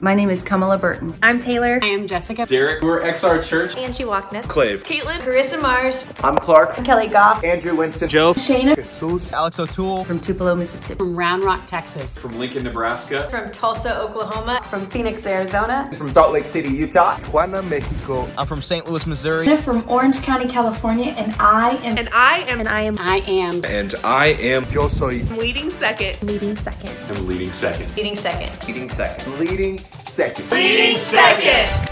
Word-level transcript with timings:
My 0.00 0.14
name 0.14 0.30
is 0.30 0.44
Kamala 0.44 0.78
Burton. 0.78 1.12
I'm 1.24 1.40
Taylor. 1.40 1.80
I 1.82 1.86
am 1.86 2.06
Jessica. 2.06 2.46
Derek. 2.46 2.82
We're 2.82 3.00
XR 3.00 3.42
Church. 3.42 3.76
Angie 3.76 4.04
Walkness. 4.04 4.46
Clave. 4.46 4.84
Caitlin. 4.84 5.18
Carissa 5.18 5.60
Mars. 5.60 6.06
I'm 6.22 6.36
Clark. 6.36 6.76
Kelly 6.84 7.08
Goff. 7.08 7.42
Andrew 7.42 7.74
Winston. 7.74 8.08
Joe. 8.08 8.32
Shayna. 8.32 8.76
Jesus. 8.76 9.32
Alex 9.32 9.58
O'Toole. 9.58 10.04
From 10.04 10.20
Tupelo, 10.20 10.54
Mississippi. 10.54 10.98
From 10.98 11.16
Round 11.16 11.42
Rock, 11.42 11.66
Texas. 11.66 12.16
From 12.16 12.38
Lincoln, 12.38 12.62
Nebraska. 12.62 13.28
From 13.28 13.50
Tulsa, 13.50 13.98
Oklahoma. 14.00 14.62
From 14.70 14.86
Phoenix, 14.86 15.26
Arizona. 15.26 15.90
From 15.98 16.08
Salt 16.10 16.32
Lake 16.32 16.44
City, 16.44 16.68
Utah. 16.68 17.16
Tijuana, 17.16 17.68
Mexico. 17.68 18.28
I'm 18.38 18.46
from 18.46 18.62
St. 18.62 18.88
Louis, 18.88 19.04
Missouri. 19.04 19.48
I'm 19.48 19.58
from 19.58 19.84
Orange 19.90 20.22
County, 20.22 20.46
California, 20.46 21.12
and 21.18 21.34
I 21.40 21.70
am. 21.82 21.98
And 21.98 22.08
I 22.12 22.44
am. 22.48 22.60
And 22.60 22.68
I 22.68 22.82
am. 22.82 22.98
I 23.00 23.16
am. 23.26 23.64
And 23.64 23.96
I 24.04 24.26
am. 24.26 24.64
Yo 24.70 24.86
soy. 24.86 25.24
Leading 25.36 25.70
second. 25.70 26.22
Leading 26.22 26.54
second. 26.54 26.92
I'm 27.10 27.26
leading 27.26 27.52
second. 27.52 27.96
Leading 27.96 28.14
second. 28.14 28.68
Leading 28.68 28.88
second. 28.88 29.40
Leading 29.40 29.80
second. 30.18 30.50
Leading 30.50 30.96
second. 30.96 31.88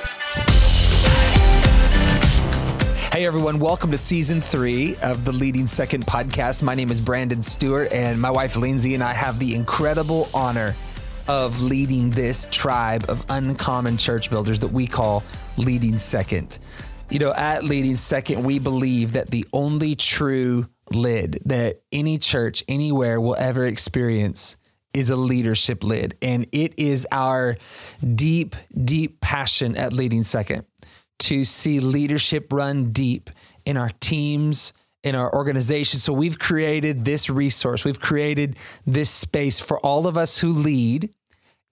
Hey 3.12 3.24
everyone, 3.24 3.60
welcome 3.60 3.92
to 3.92 3.98
season 3.98 4.40
three 4.40 4.96
of 4.96 5.24
the 5.24 5.30
Leading 5.30 5.68
Second 5.68 6.04
podcast. 6.08 6.60
My 6.60 6.74
name 6.74 6.90
is 6.90 7.00
Brandon 7.00 7.40
Stewart, 7.40 7.92
and 7.92 8.20
my 8.20 8.32
wife 8.32 8.56
Lindsay 8.56 8.94
and 8.94 9.02
I 9.04 9.12
have 9.12 9.38
the 9.38 9.54
incredible 9.54 10.28
honor 10.34 10.74
of 11.28 11.62
leading 11.62 12.10
this 12.10 12.48
tribe 12.50 13.04
of 13.08 13.24
uncommon 13.28 13.96
church 13.96 14.28
builders 14.28 14.58
that 14.58 14.72
we 14.72 14.88
call 14.88 15.22
Leading 15.56 15.96
Second. 15.96 16.58
You 17.10 17.20
know, 17.20 17.32
at 17.32 17.62
Leading 17.62 17.94
Second, 17.94 18.42
we 18.42 18.58
believe 18.58 19.12
that 19.12 19.30
the 19.30 19.46
only 19.52 19.94
true 19.94 20.66
lid 20.90 21.38
that 21.44 21.82
any 21.92 22.18
church 22.18 22.64
anywhere 22.66 23.20
will 23.20 23.36
ever 23.38 23.64
experience 23.66 24.56
is 24.96 25.10
a 25.10 25.16
leadership 25.16 25.84
lid. 25.84 26.16
And 26.22 26.46
it 26.52 26.74
is 26.78 27.06
our 27.12 27.56
deep, 28.14 28.56
deep 28.84 29.20
passion 29.20 29.76
at 29.76 29.92
Leading 29.92 30.22
Second 30.22 30.64
to 31.18 31.44
see 31.44 31.80
leadership 31.80 32.52
run 32.52 32.92
deep 32.92 33.30
in 33.66 33.76
our 33.76 33.90
teams, 34.00 34.72
in 35.04 35.14
our 35.14 35.32
organization. 35.34 36.00
So 36.00 36.12
we've 36.12 36.38
created 36.38 37.04
this 37.04 37.28
resource, 37.28 37.84
we've 37.84 38.00
created 38.00 38.56
this 38.86 39.10
space 39.10 39.60
for 39.60 39.78
all 39.80 40.06
of 40.06 40.16
us 40.16 40.38
who 40.38 40.50
lead, 40.50 41.10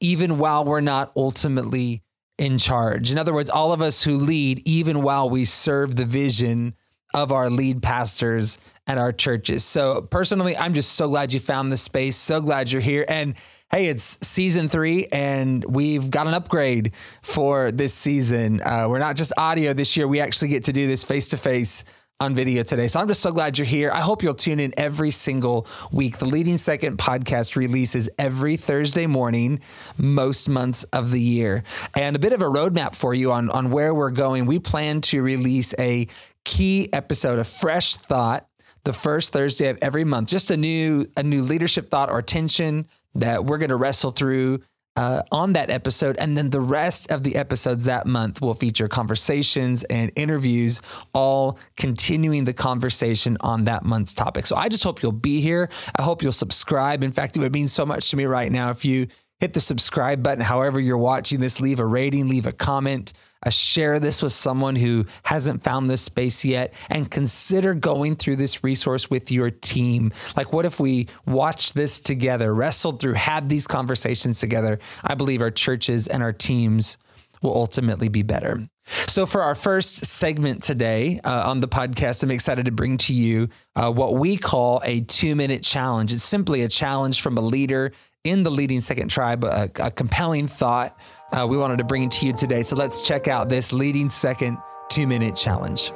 even 0.01 0.39
while 0.39 0.65
we're 0.65 0.81
not 0.81 1.11
ultimately 1.17 2.03
in 2.37 2.59
charge. 2.59 3.11
In 3.11 3.19
other 3.19 3.33
words, 3.33 3.49
all 3.49 3.73
of 3.73 3.81
us 3.81 4.03
who 4.03 4.17
lead, 4.17 4.61
even 4.67 5.03
while 5.03 5.31
we 5.31 5.45
serve 5.45 5.97
the 5.97 6.05
vision 6.05 6.75
of 7.15 7.33
our 7.33 7.49
lead 7.49 7.83
pastors 7.83 8.59
at 8.87 8.99
our 8.99 9.13
churches. 9.13 9.65
So 9.65 10.03
personally, 10.03 10.57
I'm 10.57 10.75
just 10.75 10.93
so 10.93 11.09
glad 11.09 11.33
you 11.33 11.41
found 11.41 11.73
this 11.73 11.83
space. 11.83 12.17
So 12.17 12.41
glad 12.41 12.71
you're 12.71 12.83
here. 12.83 13.07
And 13.09 13.35
hey, 13.71 13.87
it's 13.87 14.19
season 14.27 14.69
three, 14.69 15.07
and 15.11 15.65
we've 15.65 16.11
got 16.11 16.27
an 16.27 16.35
upgrade 16.35 16.93
for 17.23 17.73
this 17.73 17.95
season. 17.95 18.61
Uh, 18.61 18.87
we're 18.89 18.99
not 18.99 19.17
just 19.17 19.33
audio 19.37 19.73
this 19.73 19.97
year; 19.97 20.07
we 20.07 20.21
actually 20.21 20.49
get 20.49 20.65
to 20.65 20.73
do 20.73 20.87
this 20.87 21.05
face 21.05 21.29
to 21.29 21.37
face 21.37 21.85
on 22.21 22.35
video 22.35 22.63
today. 22.63 22.87
So 22.87 23.01
I'm 23.01 23.09
just 23.09 23.21
so 23.21 23.33
glad 23.33 23.59
you're 23.59 23.67
here. 23.67 23.91
I 23.91 24.01
hope 24.01 24.23
you'll 24.23 24.35
tune 24.35 24.61
in 24.61 24.73
every 24.77 25.11
single 25.11 25.67
week. 25.91 26.19
The 26.19 26.27
Leading 26.27 26.59
Second 26.59 26.97
podcast 26.97 27.57
releases 27.57 28.09
every 28.19 28.57
Thursday 28.57 29.07
morning, 29.07 29.61
most 29.99 30.49
months 30.49 30.85
of 30.85 31.11
the 31.11 31.21
year. 31.21 31.65
And 31.95 32.15
a 32.15 32.21
bit 32.21 32.33
of 32.33 32.41
a 32.41 32.47
roadmap 32.47 32.95
for 32.95 33.15
you 33.15 33.33
on, 33.33 33.51
on 33.51 33.71
where 33.71 33.93
we're 33.93 34.11
going. 34.11 34.47
We 34.47 34.61
plan 34.61 35.01
to 35.03 35.23
release 35.23 35.75
a 35.79 36.07
key 36.45 36.89
episode, 36.93 37.39
a 37.39 37.45
fresh 37.45 37.97
thought, 37.97 38.47
the 38.85 38.93
first 38.93 39.33
Thursday 39.33 39.69
of 39.69 39.79
every 39.81 40.05
month. 40.05 40.29
Just 40.29 40.51
a 40.51 40.57
new 40.57 41.07
a 41.17 41.23
new 41.23 41.43
leadership 41.43 41.91
thought 41.91 42.11
or 42.11 42.23
tension 42.23 42.87
that 43.15 43.45
we're 43.45 43.59
going 43.59 43.71
to 43.71 43.77
wrestle 43.77 44.11
through 44.11 44.61
uh, 44.97 45.23
on 45.33 45.55
that 45.55 45.71
episode. 45.71 46.17
And 46.19 46.37
then 46.37 46.51
the 46.51 46.61
rest 46.61 47.11
of 47.11 47.23
the 47.23 47.37
episodes 47.37 47.85
that 47.85 48.07
month 48.07 48.41
will 48.41 48.55
feature 48.55 48.89
conversations 48.89 49.85
and 49.85 50.13
interviews, 50.17 50.81
all 51.13 51.59
continuing 51.77 52.45
the 52.45 52.53
conversation 52.53 53.37
on 53.41 53.65
that 53.65 53.85
month's 53.85 54.15
topic. 54.15 54.47
So 54.47 54.57
I 54.57 54.69
just 54.69 54.85
hope 54.85 55.03
you'll 55.03 55.13
be 55.13 55.41
here. 55.41 55.69
I 55.99 56.03
hope 56.03 56.23
you'll 56.23 56.33
subscribe. 56.33 57.03
In 57.03 57.11
fact, 57.11 57.37
it 57.37 57.41
would 57.41 57.53
mean 57.53 57.69
so 57.69 57.85
much 57.85 58.11
to 58.11 58.17
me 58.17 58.25
right 58.25 58.53
now 58.53 58.71
if 58.71 58.85
you 58.85 59.09
hit 59.41 59.53
the 59.53 59.61
subscribe 59.61 60.23
button, 60.23 60.43
however 60.43 60.79
you're 60.79 60.97
watching 60.97 61.41
this, 61.41 61.61
leave 61.61 61.81
a 61.81 61.87
rating, 61.87 62.29
leave 62.29 62.47
a 62.47 62.53
comment. 62.53 63.13
Share 63.51 63.99
this 64.01 64.23
with 64.23 64.33
someone 64.33 64.77
who 64.77 65.07
hasn't 65.25 65.63
found 65.63 65.89
this 65.89 66.03
space 66.03 66.45
yet 66.45 66.75
and 66.89 67.11
consider 67.11 67.75
going 67.75 68.17
through 68.17 68.37
this 68.37 68.65
resource 68.65 69.11
with 69.11 69.31
your 69.31 69.51
team. 69.51 70.13
Like, 70.37 70.53
what 70.53 70.65
if 70.65 70.81
we 70.81 71.09
watched 71.27 71.75
this 71.75 72.01
together, 72.01 72.55
wrestled 72.55 73.01
through, 73.01 73.15
had 73.15 73.49
these 73.49 73.67
conversations 73.67 74.41
together? 74.41 74.79
I 75.03 75.15
believe 75.15 75.43
our 75.43 75.51
churches 75.51 76.09
and 76.09 76.23
our 76.23 76.33
teams 76.33 76.99
will 77.43 77.55
ultimately 77.55 78.09
be 78.09 78.23
better. 78.23 78.69
So, 79.07 79.27
for 79.27 79.43
our 79.43 79.55
first 79.55 80.05
segment 80.05 80.63
today 80.63 81.21
uh, 81.25 81.49
on 81.49 81.61
the 81.61 81.69
podcast, 81.69 82.23
I'm 82.23 82.31
excited 82.31 82.67
to 82.67 82.73
bring 82.73 82.99
to 82.99 83.15
you 83.15 83.49
uh, 83.77 83.91
what 83.91 84.15
we 84.15 84.37
call 84.37 84.83
a 84.85 85.01
two 85.03 85.35
minute 85.35 85.63
challenge. 85.63 86.13
It's 86.13 86.25
simply 86.25 86.63
a 86.63 86.69
challenge 86.69 87.23
from 87.23 87.39
a 87.39 87.41
leader 87.41 87.93
in 88.25 88.43
the 88.43 88.51
leading 88.51 88.81
second 88.81 89.11
tribe, 89.11 89.45
a, 89.45 89.71
a 89.79 89.91
compelling 89.91 90.47
thought 90.47 90.99
uh, 91.33 91.47
we 91.47 91.57
wanted 91.57 91.79
to 91.79 91.85
bring 91.85 92.09
to 92.11 92.27
you 92.27 92.33
today. 92.33 92.63
So 92.63 92.77
let's 92.77 93.03
check 93.03 93.29
out 93.29 93.49
this 93.49 93.73
leading 93.73 94.09
second 94.09 94.59
two 94.89 95.07
minute 95.07 95.37
challenge. 95.37 95.93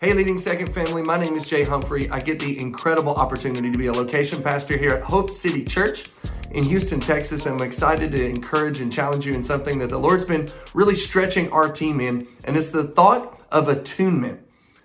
Hey, 0.00 0.14
Leading 0.14 0.38
Second 0.38 0.72
family, 0.72 1.02
my 1.02 1.18
name 1.18 1.34
is 1.36 1.48
Jay 1.48 1.64
Humphrey. 1.64 2.08
I 2.08 2.20
get 2.20 2.38
the 2.38 2.60
incredible 2.60 3.16
opportunity 3.16 3.72
to 3.72 3.76
be 3.76 3.88
a 3.88 3.92
location 3.92 4.44
pastor 4.44 4.78
here 4.78 4.92
at 4.92 5.02
Hope 5.02 5.28
City 5.30 5.64
Church 5.64 6.04
in 6.52 6.62
Houston, 6.62 7.00
Texas. 7.00 7.46
I'm 7.46 7.60
excited 7.60 8.12
to 8.12 8.24
encourage 8.24 8.80
and 8.80 8.92
challenge 8.92 9.26
you 9.26 9.34
in 9.34 9.42
something 9.42 9.80
that 9.80 9.88
the 9.88 9.98
Lord's 9.98 10.24
been 10.24 10.48
really 10.72 10.94
stretching 10.94 11.50
our 11.50 11.72
team 11.72 12.00
in, 12.00 12.28
and 12.44 12.56
it's 12.56 12.70
the 12.70 12.84
thought 12.84 13.40
of 13.50 13.68
attunement. 13.68 14.40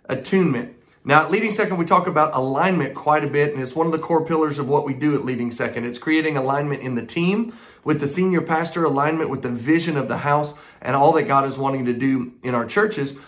Attunement. 0.06 0.76
Now, 1.06 1.26
at 1.26 1.32
Leading 1.32 1.52
Second, 1.52 1.78
we 1.78 1.86
talk 1.86 2.08
about 2.08 2.34
alignment 2.34 2.96
quite 2.96 3.26
a 3.26 3.28
bit, 3.28 3.54
and 3.54 3.62
it's 3.62 3.76
one 3.76 3.88
of 3.88 3.92
the 3.92 4.00
core 4.00 4.26
pillars 4.26 4.58
of 4.58 4.70
what 4.70 4.86
we 4.86 4.94
do 4.94 5.16
at 5.16 5.26
Leading 5.26 5.52
Second. 5.52 5.84
It's 5.84 5.98
creating 5.98 6.38
alignment 6.38 6.82
in 6.82 6.96
the 6.96 7.06
team, 7.06 7.54
with 7.84 8.00
the 8.00 8.08
senior 8.08 8.40
pastor, 8.40 8.86
alignment 8.86 9.30
with 9.30 9.42
the 9.42 9.50
vision 9.50 9.98
of 9.98 10.08
the 10.08 10.20
house, 10.20 10.54
and 10.82 10.96
all 10.96 11.12
that 11.14 11.24
God 11.24 11.46
is 11.46 11.58
wanting 11.58 11.84
to 11.86 11.94
do 11.94 12.32
in 12.42 12.56
our 12.56 12.66
churches. 12.66 13.20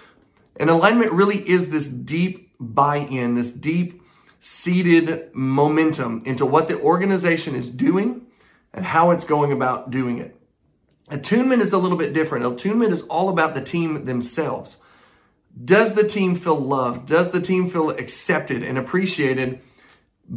And 0.55 0.69
alignment 0.69 1.11
really 1.11 1.37
is 1.37 1.69
this 1.69 1.89
deep 1.89 2.53
buy 2.61 2.97
in, 2.97 3.35
this 3.35 3.51
deep 3.51 4.01
seated 4.39 5.31
momentum 5.33 6.21
into 6.25 6.45
what 6.45 6.69
the 6.69 6.79
organization 6.79 7.55
is 7.55 7.69
doing 7.69 8.25
and 8.73 8.85
how 8.85 9.11
it's 9.11 9.25
going 9.25 9.51
about 9.51 9.91
doing 9.91 10.19
it. 10.19 10.39
Attunement 11.09 11.61
is 11.61 11.73
a 11.73 11.77
little 11.77 11.97
bit 11.97 12.13
different. 12.13 12.45
Attunement 12.45 12.93
is 12.93 13.05
all 13.07 13.27
about 13.27 13.53
the 13.53 13.61
team 13.61 14.05
themselves. 14.05 14.77
Does 15.63 15.95
the 15.95 16.07
team 16.07 16.35
feel 16.35 16.59
loved? 16.59 17.07
Does 17.07 17.31
the 17.31 17.41
team 17.41 17.69
feel 17.69 17.89
accepted 17.91 18.61
and 18.61 18.77
appreciated 18.77 19.61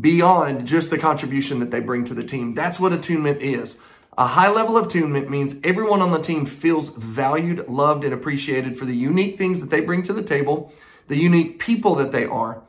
beyond 0.01 0.67
just 0.67 0.91
the 0.91 0.99
contribution 0.99 1.59
that 1.61 1.71
they 1.71 1.81
bring 1.81 2.05
to 2.05 2.15
the 2.15 2.23
team? 2.23 2.55
That's 2.55 2.79
what 2.79 2.93
attunement 2.93 3.43
is. 3.43 3.79
A 4.17 4.27
high 4.27 4.51
level 4.51 4.77
of 4.77 4.87
attunement 4.87 5.31
means 5.31 5.61
everyone 5.65 6.03
on 6.03 6.13
the 6.13 6.23
team 6.23 6.47
feels 6.47 6.91
valued, 6.97 7.69
loved, 7.69 8.05
and 8.05 8.15
appreciated 8.15 8.79
for 8.79 8.85
the 8.85 8.97
unique 8.97 9.39
things 9.39 9.61
that 9.61 9.71
they 9.71 9.81
bring 9.81 10.03
to 10.05 10.13
the 10.13 10.23
table, 10.23 10.73
the 11.09 11.17
unique 11.17 11.59
people 11.59 11.95
that 11.97 12.13
they 12.13 12.25
are. 12.25 12.63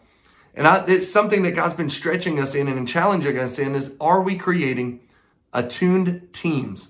And 0.56 0.68
I, 0.68 0.86
it's 0.88 1.12
something 1.12 1.44
that 1.44 1.56
God's 1.56 1.76
been 1.76 1.90
stretching 1.90 2.40
us 2.40 2.56
in 2.56 2.68
and 2.68 2.88
challenging 2.88 3.38
us 3.38 3.58
in 3.60 3.76
is 3.76 3.96
are 4.00 4.22
we 4.22 4.38
creating 4.38 5.02
attuned 5.54 6.30
teams? 6.34 6.88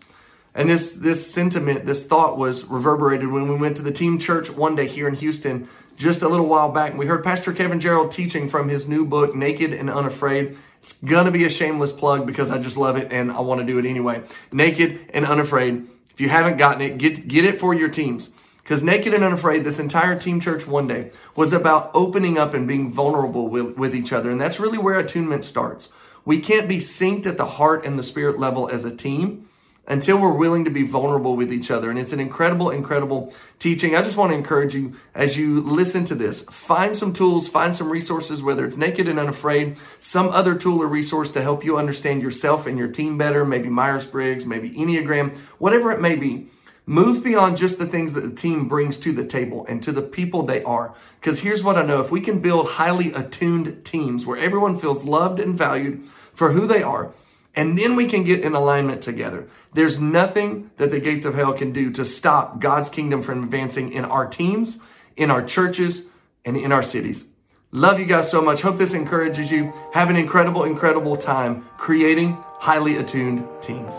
And 0.59 0.69
this, 0.69 0.93
this 0.95 1.31
sentiment, 1.31 1.85
this 1.85 2.05
thought 2.05 2.37
was 2.37 2.65
reverberated 2.65 3.31
when 3.31 3.47
we 3.47 3.55
went 3.55 3.77
to 3.77 3.81
the 3.81 3.93
team 3.93 4.19
church 4.19 4.49
one 4.49 4.75
day 4.75 4.89
here 4.89 5.07
in 5.07 5.15
Houston 5.15 5.69
just 5.95 6.21
a 6.21 6.27
little 6.27 6.47
while 6.47 6.69
back. 6.69 6.97
We 6.97 7.05
heard 7.05 7.23
Pastor 7.23 7.53
Kevin 7.53 7.79
Gerald 7.79 8.11
teaching 8.11 8.50
from 8.50 8.67
his 8.67 8.85
new 8.85 9.06
book, 9.06 9.33
Naked 9.33 9.71
and 9.71 9.89
Unafraid. 9.89 10.57
It's 10.81 11.01
gonna 11.01 11.31
be 11.31 11.45
a 11.45 11.50
shameless 11.50 11.94
plug 11.94 12.27
because 12.27 12.51
I 12.51 12.57
just 12.57 12.75
love 12.75 12.97
it 12.97 13.09
and 13.09 13.31
I 13.31 13.39
want 13.39 13.61
to 13.61 13.65
do 13.65 13.79
it 13.79 13.85
anyway. 13.85 14.21
Naked 14.51 15.11
and 15.13 15.25
Unafraid. 15.25 15.88
If 16.11 16.19
you 16.19 16.27
haven't 16.27 16.57
gotten 16.57 16.81
it, 16.81 16.97
get, 16.97 17.29
get 17.29 17.45
it 17.45 17.57
for 17.57 17.73
your 17.73 17.88
teams. 17.88 18.29
Because 18.62 18.83
Naked 18.83 19.13
and 19.13 19.23
Unafraid, 19.23 19.63
this 19.63 19.79
entire 19.79 20.19
team 20.19 20.41
church 20.41 20.67
one 20.67 20.89
day 20.89 21.12
was 21.38 21.53
about 21.53 21.89
opening 21.94 22.38
up 22.38 22.53
and 22.53 22.67
being 22.67 22.91
vulnerable 22.91 23.47
with, 23.47 23.77
with 23.77 23.95
each 23.95 24.12
other. 24.12 24.29
And 24.29 24.41
that's 24.41 24.59
really 24.59 24.77
where 24.77 25.00
attunement 25.00 25.45
starts. 25.45 25.89
We 26.25 26.41
can't 26.41 26.67
be 26.67 26.79
synced 26.79 27.27
at 27.27 27.38
the 27.38 27.45
heart 27.45 27.85
and 27.85 27.97
the 27.97 28.03
spirit 28.03 28.39
level 28.39 28.67
as 28.67 28.83
a 28.83 28.94
team 28.94 29.45
until 29.89 30.21
we're 30.21 30.31
willing 30.31 30.63
to 30.63 30.69
be 30.69 30.83
vulnerable 30.83 31.36
with 31.36 31.51
each 31.51 31.71
other. 31.71 31.89
And 31.89 31.97
it's 31.97 32.13
an 32.13 32.19
incredible, 32.19 32.69
incredible 32.69 33.33
teaching. 33.57 33.95
I 33.95 34.03
just 34.03 34.15
want 34.15 34.31
to 34.31 34.38
encourage 34.38 34.75
you 34.75 34.95
as 35.15 35.36
you 35.36 35.59
listen 35.59 36.06
to 36.06 36.15
this, 36.15 36.44
find 36.45 36.95
some 36.95 37.12
tools, 37.12 37.50
find 37.50 37.75
some 37.75 37.89
resources, 37.89 38.44
whether 38.44 38.65
it's 38.65 38.77
Naked 38.77 39.07
and 39.07 39.19
Unafraid, 39.19 39.77
some 40.00 40.30
other 40.30 40.56
tool 40.56 40.81
or 40.81 40.88
resource 40.88 41.31
to 41.31 41.41
help 41.41 41.65
you 41.65 41.77
understand 41.77 42.21
yourself 42.21 42.68
and 42.68 42.77
your 42.77 42.88
team 42.88 43.18
better, 43.18 43.44
maybe 43.44 43.68
Myers 43.68 44.06
Briggs, 44.06 44.45
maybe 44.45 44.69
Enneagram, 44.71 45.36
whatever 45.57 45.91
it 45.91 46.00
may 46.00 46.15
be. 46.15 46.47
Move 46.86 47.24
beyond 47.24 47.57
just 47.57 47.77
the 47.77 47.86
things 47.86 48.15
that 48.15 48.21
the 48.21 48.36
team 48.36 48.68
brings 48.68 49.00
to 49.00 49.12
the 49.12 49.25
table 49.25 49.63
and 49.68 49.83
to 49.83 49.91
the 49.91 50.01
people 50.01 50.44
they 50.44 50.63
are. 50.63 50.95
Because 51.19 51.41
here's 51.41 51.63
what 51.63 51.77
I 51.77 51.83
know 51.83 52.01
if 52.01 52.09
we 52.09 52.21
can 52.21 52.39
build 52.39 52.68
highly 52.68 53.12
attuned 53.13 53.86
teams 53.86 54.25
where 54.25 54.39
everyone 54.39 54.80
feels 54.80 55.03
loved 55.03 55.39
and 55.39 55.56
valued 55.56 56.07
for 56.33 56.51
who 56.51 56.65
they 56.65 56.81
are, 56.81 57.12
and 57.56 57.78
then 57.78 57.96
we 57.96 58.07
can 58.07 58.24
get 58.24 58.42
in 58.42 58.54
alignment 58.54 59.01
together. 59.01 59.48
There's 59.74 60.01
nothing 60.01 60.72
that 60.78 60.92
the 60.92 61.00
gates 61.00 61.25
of 61.25 61.36
hell 61.36 61.54
can 61.54 61.72
do 61.72 61.92
to 61.94 62.06
stop 62.06 62.60
God's 62.60 62.90
kingdom 62.90 63.22
from 63.22 63.44
advancing 63.44 63.92
in 63.92 64.06
our 64.06 64.28
teams, 64.28 64.78
in 65.16 65.30
our 65.30 65.44
churches, 65.44 66.04
and 66.46 66.57
in 66.57 66.72
our 66.72 66.84
cities. 66.84 67.25
Love 67.72 68.00
you 68.00 68.06
guys 68.06 68.31
so 68.31 68.42
much. 68.42 68.62
Hope 68.62 68.78
this 68.78 68.94
encourages 68.94 69.51
you. 69.51 69.74
Have 69.94 70.10
an 70.10 70.16
incredible, 70.16 70.63
incredible 70.63 71.18
time 71.18 71.66
creating 71.78 72.38
highly 72.60 72.98
attuned 72.98 73.46
teams. 73.62 73.94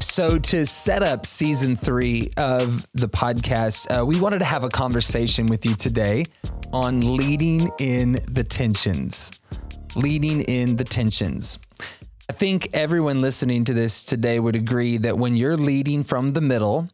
So, 0.00 0.38
to 0.38 0.66
set 0.66 1.02
up 1.02 1.24
season 1.24 1.74
three 1.74 2.32
of 2.36 2.86
the 2.92 3.08
podcast, 3.08 3.86
uh, 3.90 4.04
we 4.04 4.20
wanted 4.20 4.40
to 4.40 4.44
have 4.44 4.62
a 4.62 4.68
conversation 4.68 5.46
with 5.46 5.64
you 5.64 5.74
today 5.74 6.24
on 6.72 7.16
leading 7.16 7.70
in 7.78 8.18
the 8.30 8.44
tensions. 8.44 9.32
Leading 9.94 10.40
in 10.42 10.76
the 10.76 10.84
tensions. 10.84 11.58
I 12.28 12.32
think 12.32 12.70
everyone 12.72 13.20
listening 13.20 13.64
to 13.64 13.74
this 13.74 14.02
today 14.02 14.40
would 14.40 14.56
agree 14.56 14.96
that 14.98 15.18
when 15.18 15.36
you're 15.36 15.56
leading 15.56 16.02
from 16.02 16.30
the 16.30 16.40
middle, 16.40 16.88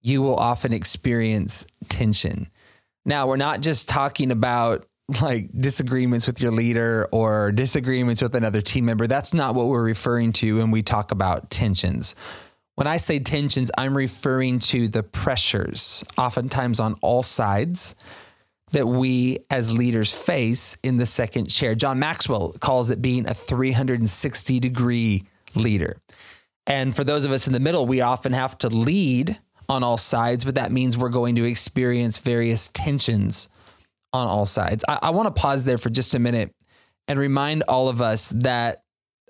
you 0.00 0.22
will 0.22 0.36
often 0.36 0.72
experience 0.72 1.66
tension. 1.88 2.48
Now, 3.04 3.26
we're 3.26 3.36
not 3.36 3.60
just 3.60 3.88
talking 3.88 4.30
about 4.30 4.86
like 5.20 5.50
disagreements 5.58 6.26
with 6.26 6.40
your 6.40 6.52
leader 6.52 7.08
or 7.12 7.50
disagreements 7.52 8.22
with 8.22 8.34
another 8.34 8.60
team 8.60 8.84
member. 8.84 9.06
That's 9.06 9.34
not 9.34 9.54
what 9.54 9.66
we're 9.66 9.82
referring 9.82 10.32
to 10.34 10.58
when 10.58 10.70
we 10.70 10.82
talk 10.82 11.10
about 11.10 11.50
tensions. 11.50 12.14
When 12.74 12.86
I 12.86 12.98
say 12.98 13.18
tensions, 13.18 13.70
I'm 13.76 13.96
referring 13.96 14.60
to 14.60 14.86
the 14.86 15.02
pressures, 15.02 16.04
oftentimes 16.16 16.78
on 16.78 16.94
all 17.00 17.22
sides, 17.22 17.94
that 18.72 18.86
we 18.86 19.38
as 19.50 19.72
leaders 19.72 20.12
face 20.12 20.76
in 20.82 20.96
the 20.96 21.06
second 21.06 21.48
chair. 21.48 21.74
John 21.74 21.98
Maxwell 21.98 22.52
calls 22.60 22.90
it 22.90 23.00
being 23.00 23.28
a 23.28 23.34
360 23.34 24.60
degree 24.60 25.24
leader. 25.54 26.00
And 26.66 26.94
for 26.94 27.02
those 27.02 27.24
of 27.24 27.32
us 27.32 27.46
in 27.46 27.52
the 27.52 27.60
middle, 27.60 27.86
we 27.86 28.02
often 28.02 28.32
have 28.32 28.58
to 28.58 28.68
lead 28.68 29.38
on 29.68 29.82
all 29.82 29.96
sides, 29.96 30.44
but 30.44 30.54
that 30.56 30.72
means 30.72 30.96
we're 30.96 31.08
going 31.08 31.36
to 31.36 31.44
experience 31.44 32.18
various 32.18 32.68
tensions 32.68 33.48
on 34.12 34.26
all 34.26 34.46
sides. 34.46 34.84
I, 34.88 34.98
I 35.02 35.10
want 35.10 35.34
to 35.34 35.40
pause 35.40 35.64
there 35.64 35.78
for 35.78 35.90
just 35.90 36.14
a 36.14 36.18
minute 36.18 36.54
and 37.06 37.18
remind 37.18 37.62
all 37.68 37.88
of 37.88 38.00
us 38.00 38.30
that 38.30 38.82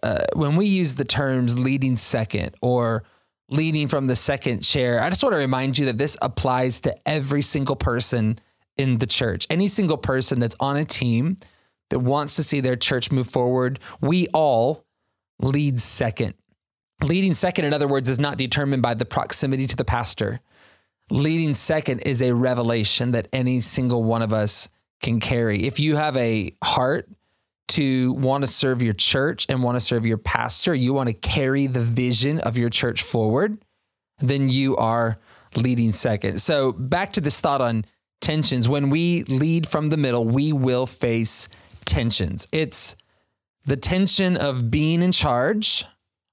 uh, 0.02 0.24
when 0.34 0.56
we 0.56 0.66
use 0.66 0.94
the 0.94 1.04
terms 1.04 1.58
leading 1.58 1.96
second 1.96 2.54
or 2.60 3.04
leading 3.48 3.88
from 3.88 4.06
the 4.06 4.16
second 4.16 4.62
chair, 4.62 5.00
I 5.00 5.10
just 5.10 5.22
want 5.22 5.32
to 5.32 5.38
remind 5.38 5.78
you 5.78 5.86
that 5.86 5.98
this 5.98 6.16
applies 6.22 6.80
to 6.82 6.94
every 7.08 7.42
single 7.42 7.76
person 7.76 8.38
in 8.78 8.98
the 8.98 9.06
church. 9.06 9.46
Any 9.50 9.68
single 9.68 9.98
person 9.98 10.38
that's 10.38 10.56
on 10.60 10.76
a 10.76 10.84
team 10.84 11.36
that 11.90 11.98
wants 11.98 12.36
to 12.36 12.42
see 12.42 12.60
their 12.60 12.76
church 12.76 13.10
move 13.10 13.28
forward, 13.28 13.78
we 14.00 14.28
all 14.28 14.84
lead 15.40 15.80
second. 15.80 16.34
Leading 17.02 17.34
second, 17.34 17.64
in 17.64 17.72
other 17.72 17.88
words, 17.88 18.08
is 18.08 18.18
not 18.18 18.38
determined 18.38 18.82
by 18.82 18.94
the 18.94 19.04
proximity 19.04 19.66
to 19.66 19.76
the 19.76 19.84
pastor. 19.84 20.40
Leading 21.10 21.54
second 21.54 22.00
is 22.00 22.20
a 22.20 22.34
revelation 22.34 23.12
that 23.12 23.28
any 23.32 23.60
single 23.60 24.02
one 24.04 24.22
of 24.22 24.32
us 24.32 24.68
can 25.00 25.20
carry. 25.20 25.64
If 25.66 25.78
you 25.78 25.96
have 25.96 26.16
a 26.16 26.54
heart 26.62 27.08
to 27.68 28.12
want 28.14 28.42
to 28.42 28.48
serve 28.48 28.82
your 28.82 28.94
church 28.94 29.46
and 29.48 29.62
want 29.62 29.76
to 29.76 29.80
serve 29.80 30.04
your 30.04 30.18
pastor, 30.18 30.74
you 30.74 30.92
want 30.92 31.08
to 31.08 31.12
carry 31.12 31.66
the 31.66 31.80
vision 31.80 32.40
of 32.40 32.56
your 32.56 32.70
church 32.70 33.02
forward, 33.02 33.58
then 34.18 34.48
you 34.48 34.76
are 34.76 35.18
leading 35.54 35.92
second. 35.92 36.40
So, 36.40 36.72
back 36.72 37.12
to 37.14 37.20
this 37.20 37.40
thought 37.40 37.60
on 37.60 37.84
tensions. 38.20 38.68
When 38.68 38.90
we 38.90 39.24
lead 39.24 39.66
from 39.66 39.88
the 39.88 39.96
middle, 39.96 40.24
we 40.24 40.52
will 40.52 40.86
face 40.86 41.48
tensions. 41.84 42.46
It's 42.52 42.96
the 43.64 43.76
tension 43.76 44.36
of 44.36 44.70
being 44.70 45.02
in 45.02 45.12
charge 45.12 45.84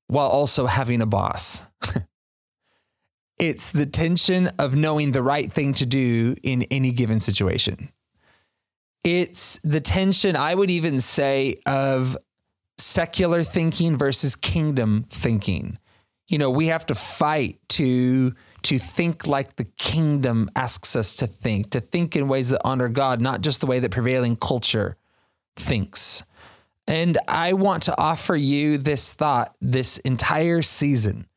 while 0.08 0.28
also 0.28 0.66
having 0.66 1.02
a 1.02 1.06
boss. 1.06 1.64
it's 3.40 3.72
the 3.72 3.86
tension 3.86 4.48
of 4.60 4.76
knowing 4.76 5.12
the 5.12 5.24
right 5.24 5.52
thing 5.52 5.74
to 5.76 5.86
do 5.86 6.36
in 6.44 6.64
any 6.64 6.92
given 6.92 7.20
situation 7.20 7.90
it's 9.06 9.60
the 9.64 9.80
tension, 9.80 10.36
I 10.36 10.56
would 10.56 10.72
even 10.72 11.00
say, 11.00 11.62
of 11.68 12.18
secular 12.80 13.44
thinking 13.44 13.98
versus 13.98 14.36
kingdom 14.36 15.06
thinking. 15.10 15.78
You 16.28 16.40
know, 16.40 16.50
we 16.50 16.68
have 16.68 16.88
to 16.88 16.96
fight 16.96 17.60
to 17.70 18.34
to 18.66 18.80
think 18.80 19.28
like 19.28 19.56
the 19.56 19.64
kingdom 19.64 20.50
asks 20.56 20.96
us 20.96 21.16
to 21.18 21.28
think, 21.28 21.70
to 21.70 21.80
think 21.80 22.16
in 22.16 22.28
ways 22.28 22.50
that 22.50 22.62
honor 22.66 22.90
God, 22.90 23.22
not 23.22 23.42
just 23.42 23.62
the 23.62 23.68
way 23.68 23.80
that 23.80 23.92
prevailing 23.92 24.36
culture 24.36 24.98
thinks. 25.56 26.24
And 26.88 27.18
I 27.28 27.54
want 27.54 27.84
to 27.84 28.00
offer 28.00 28.36
you 28.36 28.78
this 28.78 29.14
thought 29.14 29.56
this 29.62 29.98
entire 30.00 30.62
season 30.62 31.28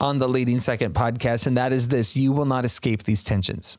on 0.00 0.18
the 0.18 0.28
Leading 0.28 0.60
Second 0.60 0.94
podcast, 0.94 1.46
and 1.46 1.56
that 1.56 1.72
is 1.72 1.88
this 1.88 2.16
you 2.16 2.32
will 2.32 2.46
not 2.46 2.64
escape 2.64 3.04
these 3.04 3.22
tensions. 3.22 3.78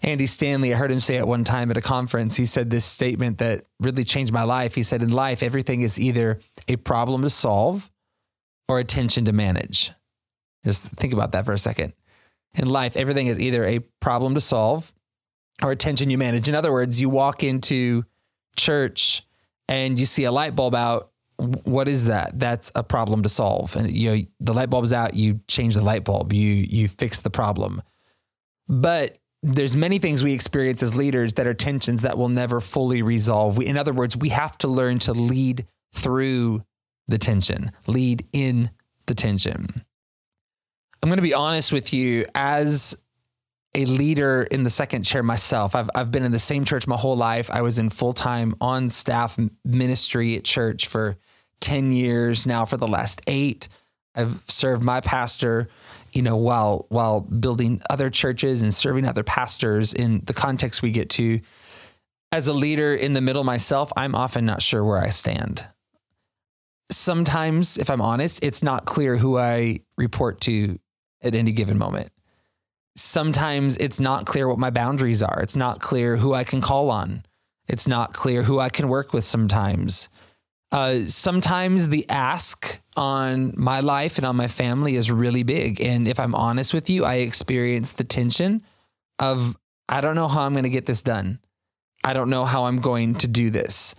Andy 0.00 0.26
Stanley, 0.26 0.72
I 0.72 0.76
heard 0.76 0.92
him 0.92 1.00
say 1.00 1.18
at 1.18 1.28
one 1.28 1.44
time 1.44 1.70
at 1.70 1.76
a 1.76 1.82
conference, 1.82 2.36
he 2.36 2.46
said 2.46 2.70
this 2.70 2.84
statement 2.84 3.38
that 3.38 3.64
really 3.80 4.04
changed 4.04 4.32
my 4.32 4.44
life. 4.44 4.74
He 4.74 4.82
said, 4.82 5.02
In 5.02 5.10
life, 5.10 5.42
everything 5.42 5.82
is 5.82 5.98
either 5.98 6.40
a 6.68 6.76
problem 6.76 7.22
to 7.22 7.30
solve 7.30 7.90
or 8.68 8.78
a 8.78 8.84
tension 8.84 9.24
to 9.24 9.32
manage. 9.32 9.92
Just 10.68 10.90
think 10.92 11.14
about 11.14 11.32
that 11.32 11.46
for 11.46 11.54
a 11.54 11.58
second. 11.58 11.94
In 12.54 12.68
life, 12.68 12.94
everything 12.94 13.28
is 13.28 13.40
either 13.40 13.64
a 13.64 13.78
problem 14.00 14.34
to 14.34 14.40
solve 14.40 14.92
or 15.62 15.70
a 15.70 15.76
tension 15.76 16.10
you 16.10 16.18
manage. 16.18 16.46
In 16.46 16.54
other 16.54 16.70
words, 16.70 17.00
you 17.00 17.08
walk 17.08 17.42
into 17.42 18.04
church 18.54 19.26
and 19.66 19.98
you 19.98 20.04
see 20.04 20.24
a 20.24 20.32
light 20.32 20.54
bulb 20.54 20.74
out. 20.74 21.10
What 21.38 21.88
is 21.88 22.04
that? 22.06 22.38
That's 22.38 22.70
a 22.74 22.82
problem 22.82 23.22
to 23.22 23.30
solve. 23.30 23.76
And 23.76 23.90
you 23.90 24.10
know, 24.14 24.22
the 24.40 24.52
light 24.52 24.68
bulb's 24.68 24.92
out, 24.92 25.14
you 25.14 25.40
change 25.48 25.74
the 25.74 25.82
light 25.82 26.04
bulb, 26.04 26.34
you 26.34 26.52
you 26.52 26.86
fix 26.86 27.20
the 27.20 27.30
problem. 27.30 27.80
But 28.68 29.18
there's 29.42 29.74
many 29.74 29.98
things 29.98 30.22
we 30.22 30.34
experience 30.34 30.82
as 30.82 30.94
leaders 30.94 31.32
that 31.34 31.46
are 31.46 31.54
tensions 31.54 32.02
that 32.02 32.18
will 32.18 32.28
never 32.28 32.60
fully 32.60 33.00
resolve. 33.00 33.56
We, 33.56 33.66
in 33.66 33.78
other 33.78 33.94
words, 33.94 34.16
we 34.16 34.28
have 34.30 34.58
to 34.58 34.68
learn 34.68 34.98
to 35.00 35.14
lead 35.14 35.66
through 35.94 36.64
the 37.06 37.18
tension, 37.18 37.72
lead 37.86 38.26
in 38.32 38.70
the 39.06 39.14
tension. 39.14 39.84
I'm 41.02 41.08
going 41.08 41.18
to 41.18 41.22
be 41.22 41.34
honest 41.34 41.72
with 41.72 41.92
you 41.92 42.26
as 42.34 42.96
a 43.74 43.84
leader 43.84 44.42
in 44.42 44.64
the 44.64 44.70
second 44.70 45.04
chair 45.04 45.22
myself. 45.22 45.74
I've, 45.74 45.90
I've 45.94 46.10
been 46.10 46.24
in 46.24 46.32
the 46.32 46.38
same 46.38 46.64
church 46.64 46.86
my 46.86 46.96
whole 46.96 47.16
life. 47.16 47.50
I 47.50 47.62
was 47.62 47.78
in 47.78 47.90
full 47.90 48.12
time 48.12 48.54
on 48.60 48.88
staff 48.88 49.38
ministry 49.64 50.36
at 50.36 50.44
church 50.44 50.86
for 50.86 51.16
10 51.60 51.92
years 51.92 52.46
now, 52.46 52.64
for 52.64 52.76
the 52.76 52.88
last 52.88 53.20
eight. 53.26 53.68
I've 54.14 54.42
served 54.48 54.82
my 54.82 55.00
pastor 55.00 55.68
you 56.12 56.22
know, 56.22 56.36
while 56.36 56.86
while 56.88 57.20
building 57.20 57.80
other 57.90 58.10
churches 58.10 58.62
and 58.62 58.74
serving 58.74 59.04
other 59.04 59.22
pastors 59.22 59.92
in 59.92 60.22
the 60.24 60.32
context 60.32 60.82
we 60.82 60.90
get 60.90 61.10
to, 61.10 61.40
as 62.32 62.48
a 62.48 62.52
leader 62.52 62.94
in 62.94 63.12
the 63.12 63.20
middle 63.20 63.44
myself, 63.44 63.92
I'm 63.96 64.14
often 64.14 64.44
not 64.44 64.62
sure 64.62 64.84
where 64.84 64.98
I 64.98 65.10
stand. 65.10 65.64
Sometimes, 66.90 67.76
if 67.76 67.90
I'm 67.90 68.00
honest, 68.00 68.40
it's 68.42 68.62
not 68.62 68.86
clear 68.86 69.16
who 69.16 69.38
I 69.38 69.80
report 69.96 70.40
to 70.42 70.78
at 71.22 71.34
any 71.34 71.52
given 71.52 71.78
moment. 71.78 72.10
Sometimes 72.96 73.76
it's 73.76 74.00
not 74.00 74.26
clear 74.26 74.48
what 74.48 74.58
my 74.58 74.70
boundaries 74.70 75.22
are. 75.22 75.40
It's 75.42 75.56
not 75.56 75.80
clear 75.80 76.16
who 76.16 76.34
I 76.34 76.44
can 76.44 76.60
call 76.60 76.90
on. 76.90 77.24
It's 77.68 77.86
not 77.86 78.12
clear 78.12 78.42
who 78.42 78.58
I 78.58 78.70
can 78.70 78.88
work 78.88 79.12
with 79.12 79.24
sometimes. 79.24 80.08
Uh, 80.72 81.06
sometimes 81.06 81.88
the 81.88 82.08
ask 82.08 82.80
on 82.96 83.54
my 83.56 83.80
life 83.80 84.18
and 84.18 84.26
on 84.26 84.36
my 84.36 84.48
family 84.48 84.96
is 84.96 85.10
really 85.10 85.42
big. 85.42 85.80
And 85.80 86.08
if 86.08 86.18
I'm 86.18 86.34
honest 86.34 86.74
with 86.74 86.90
you, 86.90 87.04
I 87.04 87.16
experience 87.16 87.92
the 87.92 88.04
tension 88.04 88.62
of, 89.18 89.56
I 89.88 90.00
don't 90.00 90.14
know 90.14 90.28
how 90.28 90.42
I'm 90.42 90.52
going 90.52 90.64
to 90.64 90.70
get 90.70 90.86
this 90.86 91.02
done. 91.02 91.38
I 92.04 92.12
don't 92.12 92.30
know 92.30 92.44
how 92.44 92.64
I'm 92.64 92.80
going 92.80 93.14
to 93.16 93.28
do 93.28 93.50
this. 93.50 93.94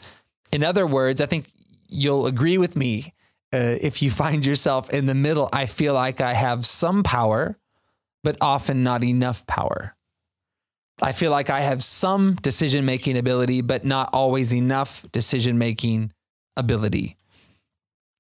In 0.52 0.64
other 0.64 0.86
words, 0.86 1.22
I 1.22 1.26
think 1.26 1.50
you'll 1.88 2.28
agree 2.28 2.58
with 2.58 2.76
me. 2.76 3.14
Uh, 3.54 3.78
if 3.82 4.02
you 4.02 4.12
find 4.24 4.46
yourself 4.46 4.90
in 4.90 5.06
the 5.06 5.16
middle, 5.16 5.50
I 5.52 5.66
feel 5.66 5.94
like 5.94 6.22
I 6.22 6.34
have 6.34 6.66
some 6.66 7.04
power, 7.04 7.58
but 8.24 8.38
often 8.42 8.84
not 8.84 9.04
enough 9.04 9.46
power. 9.48 9.96
I 11.02 11.14
feel 11.14 11.32
like 11.32 11.50
I 11.50 11.62
have 11.62 11.84
some 11.84 12.36
decision 12.36 12.86
making 12.86 13.18
ability, 13.18 13.62
but 13.62 13.86
not 13.86 14.10
always 14.14 14.54
enough 14.54 15.06
decision 15.12 15.58
making 15.58 16.12
ability. 16.58 17.16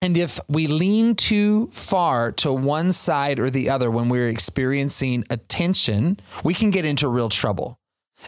And 0.01 0.15
if 0.15 0.39
we 0.47 0.67
lean 0.67 1.15
too 1.15 1.67
far 1.71 2.31
to 2.33 2.53
one 2.53 2.93
side 2.93 3.37
or 3.37 3.49
the 3.49 3.69
other 3.69 3.91
when 3.91 4.07
we're 4.07 4.29
experiencing 4.29 5.25
a 5.29 5.35
tension, 5.35 6.19
we 6.41 6.53
can 6.53 6.69
get 6.69 6.85
into 6.85 7.09
real 7.09 7.27
trouble. 7.27 7.79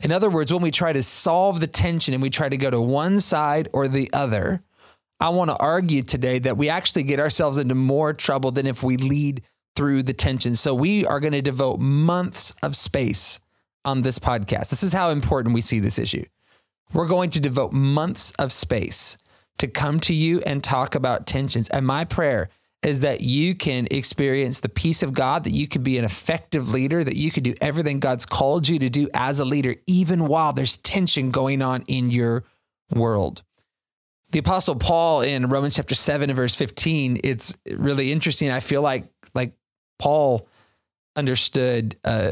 In 0.03 0.11
other 0.11 0.29
words, 0.29 0.51
when 0.51 0.61
we 0.61 0.71
try 0.71 0.91
to 0.91 1.03
solve 1.03 1.59
the 1.59 1.67
tension 1.67 2.13
and 2.13 2.21
we 2.21 2.29
try 2.29 2.49
to 2.49 2.57
go 2.57 2.69
to 2.69 2.81
one 2.81 3.19
side 3.21 3.69
or 3.71 3.87
the 3.87 4.09
other, 4.11 4.63
I 5.21 5.29
want 5.29 5.51
to 5.51 5.57
argue 5.57 6.01
today 6.01 6.39
that 6.39 6.57
we 6.57 6.67
actually 6.67 7.03
get 7.03 7.19
ourselves 7.19 7.59
into 7.59 7.75
more 7.75 8.11
trouble 8.11 8.49
than 8.49 8.65
if 8.65 8.81
we 8.81 8.97
lead 8.97 9.43
through 9.75 10.01
the 10.01 10.13
tension. 10.13 10.55
So 10.55 10.73
we 10.73 11.05
are 11.05 11.19
going 11.19 11.33
to 11.33 11.43
devote 11.43 11.79
months 11.79 12.55
of 12.63 12.75
space 12.75 13.39
on 13.85 14.01
this 14.01 14.17
podcast. 14.17 14.71
This 14.71 14.81
is 14.81 14.93
how 14.93 15.11
important 15.11 15.53
we 15.53 15.61
see 15.61 15.79
this 15.79 15.99
issue. 15.99 16.25
We're 16.91 17.07
going 17.07 17.29
to 17.31 17.39
devote 17.39 17.71
months 17.71 18.31
of 18.39 18.51
space 18.51 19.15
to 19.59 19.67
come 19.67 19.99
to 20.01 20.13
you 20.15 20.41
and 20.41 20.63
talk 20.63 20.95
about 20.95 21.27
tensions. 21.27 21.69
And 21.69 21.85
my 21.85 22.03
prayer 22.03 22.49
is 22.81 23.01
that 23.01 23.21
you 23.21 23.53
can 23.53 23.87
experience 23.91 24.59
the 24.59 24.69
peace 24.69 25.03
of 25.03 25.13
God, 25.13 25.43
that 25.43 25.51
you 25.51 25.67
can 25.67 25.83
be 25.83 25.99
an 25.99 26.03
effective 26.03 26.71
leader, 26.71 27.03
that 27.03 27.15
you 27.15 27.29
can 27.29 27.43
do 27.43 27.53
everything 27.61 27.99
God's 27.99 28.25
called 28.25 28.67
you 28.67 28.79
to 28.79 28.89
do 28.89 29.07
as 29.13 29.39
a 29.39 29.45
leader, 29.45 29.75
even 29.85 30.25
while 30.25 30.51
there's 30.51 30.77
tension 30.77 31.29
going 31.29 31.61
on 31.61 31.83
in 31.83 32.09
your 32.09 32.43
world. 32.91 33.43
The 34.31 34.39
apostle 34.39 34.75
Paul 34.75 35.21
in 35.21 35.49
Romans 35.49 35.75
chapter 35.75 35.95
7 35.95 36.29
and 36.29 36.37
verse 36.37 36.55
15, 36.55 37.19
it's 37.23 37.55
really 37.69 38.11
interesting. 38.11 38.49
I 38.49 38.61
feel 38.61 38.81
like 38.81 39.05
like 39.33 39.53
Paul 39.99 40.47
understood 41.15 41.97
uh, 42.03 42.31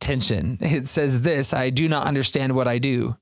tension. 0.00 0.58
It 0.60 0.86
says 0.86 1.22
this, 1.22 1.52
I 1.52 1.70
do 1.70 1.88
not 1.88 2.06
understand 2.06 2.54
what 2.54 2.68
I 2.68 2.78
do. 2.78 3.16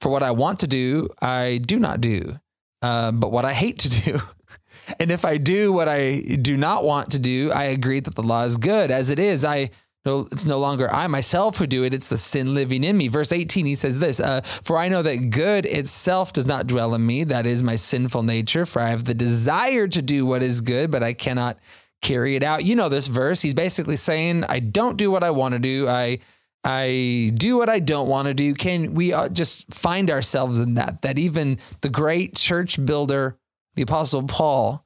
For 0.00 0.08
what 0.08 0.22
I 0.22 0.30
want 0.30 0.60
to 0.60 0.66
do, 0.66 1.08
I 1.20 1.58
do 1.58 1.78
not 1.78 2.00
do. 2.00 2.38
Uh, 2.82 3.12
but 3.12 3.30
what 3.30 3.44
I 3.44 3.52
hate 3.52 3.78
to 3.80 3.88
do, 3.90 4.20
and 5.00 5.10
if 5.10 5.24
I 5.24 5.36
do 5.36 5.72
what 5.72 5.88
I 5.88 6.20
do 6.20 6.56
not 6.56 6.84
want 6.84 7.12
to 7.12 7.18
do, 7.18 7.52
I 7.52 7.64
agree 7.64 8.00
that 8.00 8.14
the 8.14 8.22
law 8.22 8.44
is 8.44 8.56
good. 8.56 8.90
As 8.90 9.10
it 9.10 9.18
is, 9.18 9.44
I 9.44 9.70
no, 10.04 10.28
it's 10.32 10.46
no 10.46 10.58
longer 10.58 10.92
I 10.92 11.06
myself 11.08 11.58
who 11.58 11.66
do 11.66 11.84
it; 11.84 11.92
it's 11.92 12.08
the 12.08 12.18
sin 12.18 12.54
living 12.54 12.84
in 12.84 12.96
me. 12.96 13.08
Verse 13.08 13.32
eighteen, 13.32 13.66
he 13.66 13.74
says 13.74 13.98
this: 13.98 14.18
uh, 14.18 14.40
"For 14.40 14.78
I 14.78 14.88
know 14.88 15.02
that 15.02 15.30
good 15.30 15.66
itself 15.66 16.32
does 16.32 16.46
not 16.46 16.66
dwell 16.66 16.94
in 16.94 17.04
me; 17.04 17.24
that 17.24 17.46
is 17.46 17.62
my 17.62 17.76
sinful 17.76 18.22
nature. 18.22 18.64
For 18.64 18.80
I 18.80 18.88
have 18.90 19.04
the 19.04 19.14
desire 19.14 19.88
to 19.88 20.02
do 20.02 20.24
what 20.24 20.42
is 20.42 20.60
good, 20.62 20.90
but 20.90 21.02
I 21.02 21.12
cannot 21.12 21.58
carry 22.00 22.34
it 22.34 22.42
out." 22.42 22.64
You 22.64 22.76
know 22.76 22.88
this 22.88 23.08
verse. 23.08 23.42
He's 23.42 23.54
basically 23.54 23.96
saying, 23.96 24.44
"I 24.44 24.60
don't 24.60 24.96
do 24.96 25.10
what 25.10 25.22
I 25.22 25.30
want 25.30 25.52
to 25.52 25.58
do. 25.58 25.88
I." 25.88 26.20
I 26.62 27.30
do 27.36 27.56
what 27.56 27.70
I 27.70 27.78
don't 27.78 28.06
want 28.06 28.28
to 28.28 28.34
do. 28.34 28.52
Can 28.52 28.92
we 28.92 29.14
uh, 29.14 29.30
just 29.30 29.72
find 29.72 30.10
ourselves 30.10 30.58
in 30.58 30.74
that? 30.74 31.00
That 31.00 31.18
even 31.18 31.58
the 31.80 31.88
great 31.88 32.36
church 32.36 32.84
builder, 32.84 33.38
the 33.76 33.82
Apostle 33.82 34.24
Paul, 34.24 34.84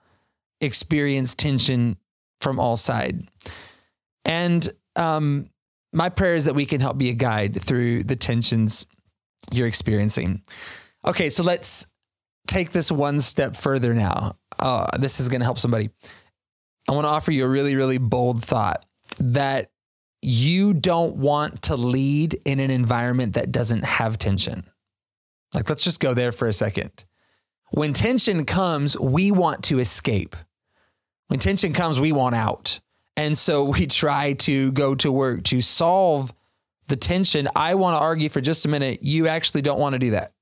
experienced 0.61 1.41
tension 1.41 1.97
from 2.41 2.61
all 2.61 2.77
side. 2.77 3.29
And 4.25 4.73
um, 4.97 5.51
my 5.93 6.09
prayer 6.09 6.35
is 6.35 6.47
that 6.47 6.55
we 6.55 6.67
can 6.67 6.81
help 6.81 6.99
be 6.99 7.09
a 7.11 7.15
guide 7.15 7.61
through 7.61 8.05
the 8.05 8.17
tensions 8.17 8.87
you're 9.53 9.67
experiencing. 9.67 10.43
Okay, 11.07 11.31
so 11.31 11.43
let's 11.43 11.87
take 12.47 12.73
this 12.73 12.91
one 12.91 13.21
step 13.21 13.57
further 13.57 13.95
now. 13.95 14.37
Uh, 14.59 14.87
this 14.99 15.21
is 15.21 15.29
going 15.29 15.41
to 15.41 15.45
help 15.45 15.59
somebody. 15.59 15.91
I 16.89 16.93
want 16.93 17.05
to 17.05 17.11
offer 17.11 17.31
you 17.31 17.45
a 17.45 17.49
really, 17.49 17.77
really 17.77 17.99
bold 17.99 18.43
thought 18.45 18.85
that 19.19 19.71
you 20.21 20.75
don't 20.75 21.17
want 21.17 21.63
to 21.63 21.77
lead 21.77 22.41
in 22.45 22.61
an 22.61 22.71
environment 22.71 23.35
that 23.35 23.53
doesn't 23.53 23.85
have 23.85 24.19
tension. 24.19 24.65
Like, 25.53 25.69
let's 25.69 25.85
just 25.85 26.01
go 26.01 26.15
there 26.15 26.33
for 26.33 26.49
a 26.49 26.53
second. 26.53 27.05
When 27.71 27.93
tension 27.93 28.45
comes, 28.45 28.99
we 28.99 29.31
want 29.31 29.65
to 29.65 29.79
escape. 29.79 30.37
When 31.29 31.41
tension 31.41 31.73
comes, 31.73 32.01
we 32.01 32.13
want 32.13 32.35
out. 32.35 32.81
And 33.17 33.37
so 33.37 33.65
we 33.65 33.87
try 33.89 34.35
to 34.35 34.73
go 34.73 34.95
to 34.97 35.11
work 35.11 35.45
to 35.45 35.61
solve 35.61 36.33
the 36.89 36.97
tension. 36.97 37.49
I 37.57 37.75
want 37.75 37.97
to 37.97 38.01
argue 38.01 38.29
for 38.29 38.41
just 38.41 38.65
a 38.65 38.69
minute. 38.69 39.03
You 39.03 39.29
actually 39.29 39.63
don't 39.63 39.79
want 39.79 39.95
to 39.95 39.99
do 39.99 40.11
that. 40.11 40.33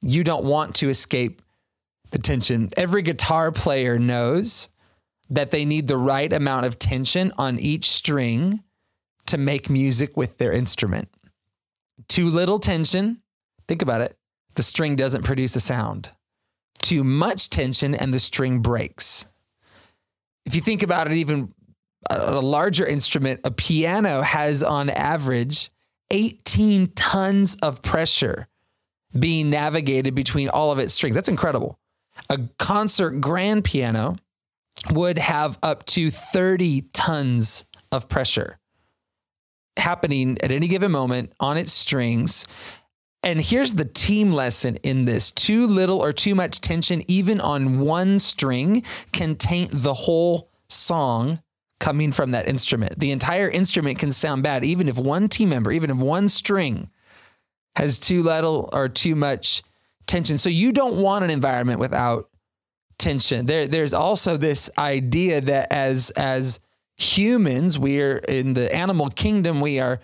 You 0.00 0.24
don't 0.24 0.44
want 0.44 0.76
to 0.76 0.88
escape 0.88 1.42
the 2.10 2.18
tension. 2.18 2.68
Every 2.76 3.02
guitar 3.02 3.50
player 3.50 3.98
knows 3.98 4.68
that 5.30 5.50
they 5.50 5.64
need 5.64 5.88
the 5.88 5.96
right 5.96 6.32
amount 6.32 6.66
of 6.66 6.78
tension 6.78 7.32
on 7.38 7.58
each 7.58 7.90
string 7.90 8.62
to 9.26 9.38
make 9.38 9.70
music 9.70 10.16
with 10.16 10.38
their 10.38 10.52
instrument. 10.52 11.08
Too 12.08 12.28
little 12.28 12.58
tension, 12.58 13.22
think 13.66 13.80
about 13.80 14.00
it, 14.00 14.16
the 14.54 14.62
string 14.62 14.96
doesn't 14.96 15.22
produce 15.22 15.56
a 15.56 15.60
sound. 15.60 16.10
Too 16.82 17.04
much 17.04 17.48
tension 17.48 17.94
and 17.94 18.12
the 18.12 18.20
string 18.20 18.58
breaks. 18.58 19.26
If 20.44 20.54
you 20.54 20.60
think 20.60 20.82
about 20.82 21.06
it, 21.06 21.14
even 21.14 21.54
a 22.10 22.40
larger 22.40 22.86
instrument, 22.86 23.40
a 23.44 23.50
piano 23.50 24.22
has 24.22 24.62
on 24.62 24.90
average 24.90 25.70
18 26.10 26.88
tons 26.88 27.56
of 27.56 27.82
pressure 27.82 28.48
being 29.18 29.50
navigated 29.50 30.14
between 30.14 30.48
all 30.48 30.72
of 30.72 30.78
its 30.78 30.94
strings. 30.94 31.14
That's 31.14 31.28
incredible. 31.28 31.78
A 32.28 32.38
concert 32.58 33.20
grand 33.20 33.64
piano 33.64 34.16
would 34.90 35.18
have 35.18 35.58
up 35.62 35.84
to 35.86 36.10
30 36.10 36.82
tons 36.92 37.64
of 37.90 38.08
pressure 38.08 38.58
happening 39.76 40.38
at 40.42 40.52
any 40.52 40.68
given 40.68 40.92
moment 40.92 41.32
on 41.40 41.56
its 41.56 41.72
strings. 41.72 42.46
And 43.22 43.40
here's 43.40 43.74
the 43.74 43.84
team 43.84 44.32
lesson 44.32 44.76
in 44.76 45.04
this 45.04 45.30
too 45.30 45.66
little 45.66 46.02
or 46.02 46.12
too 46.12 46.34
much 46.34 46.60
tension, 46.60 47.02
even 47.08 47.40
on 47.40 47.80
one 47.80 48.18
string, 48.18 48.82
can 49.12 49.36
taint 49.36 49.70
the 49.72 49.94
whole 49.94 50.50
song 50.68 51.40
coming 51.82 52.12
from 52.12 52.30
that 52.30 52.46
instrument. 52.46 52.96
The 53.00 53.10
entire 53.10 53.50
instrument 53.50 53.98
can 53.98 54.12
sound 54.12 54.44
bad, 54.44 54.64
even 54.64 54.88
if 54.88 54.96
one 54.96 55.28
team 55.28 55.48
member, 55.48 55.72
even 55.72 55.90
if 55.90 55.96
one 55.96 56.28
string 56.28 56.88
has 57.74 57.98
too 57.98 58.22
little 58.22 58.70
or 58.72 58.88
too 58.88 59.16
much 59.16 59.64
tension. 60.06 60.38
So 60.38 60.48
you 60.48 60.70
don't 60.70 60.98
want 60.98 61.24
an 61.24 61.30
environment 61.30 61.80
without 61.80 62.30
tension. 62.98 63.46
There, 63.46 63.66
there's 63.66 63.92
also 63.92 64.36
this 64.36 64.70
idea 64.78 65.40
that 65.40 65.72
as 65.72 66.10
as 66.10 66.60
humans, 66.96 67.80
we 67.80 68.00
are 68.00 68.18
in 68.18 68.52
the 68.52 68.72
animal 68.72 69.10
kingdom, 69.10 69.60
we 69.60 69.80
are 69.80 69.98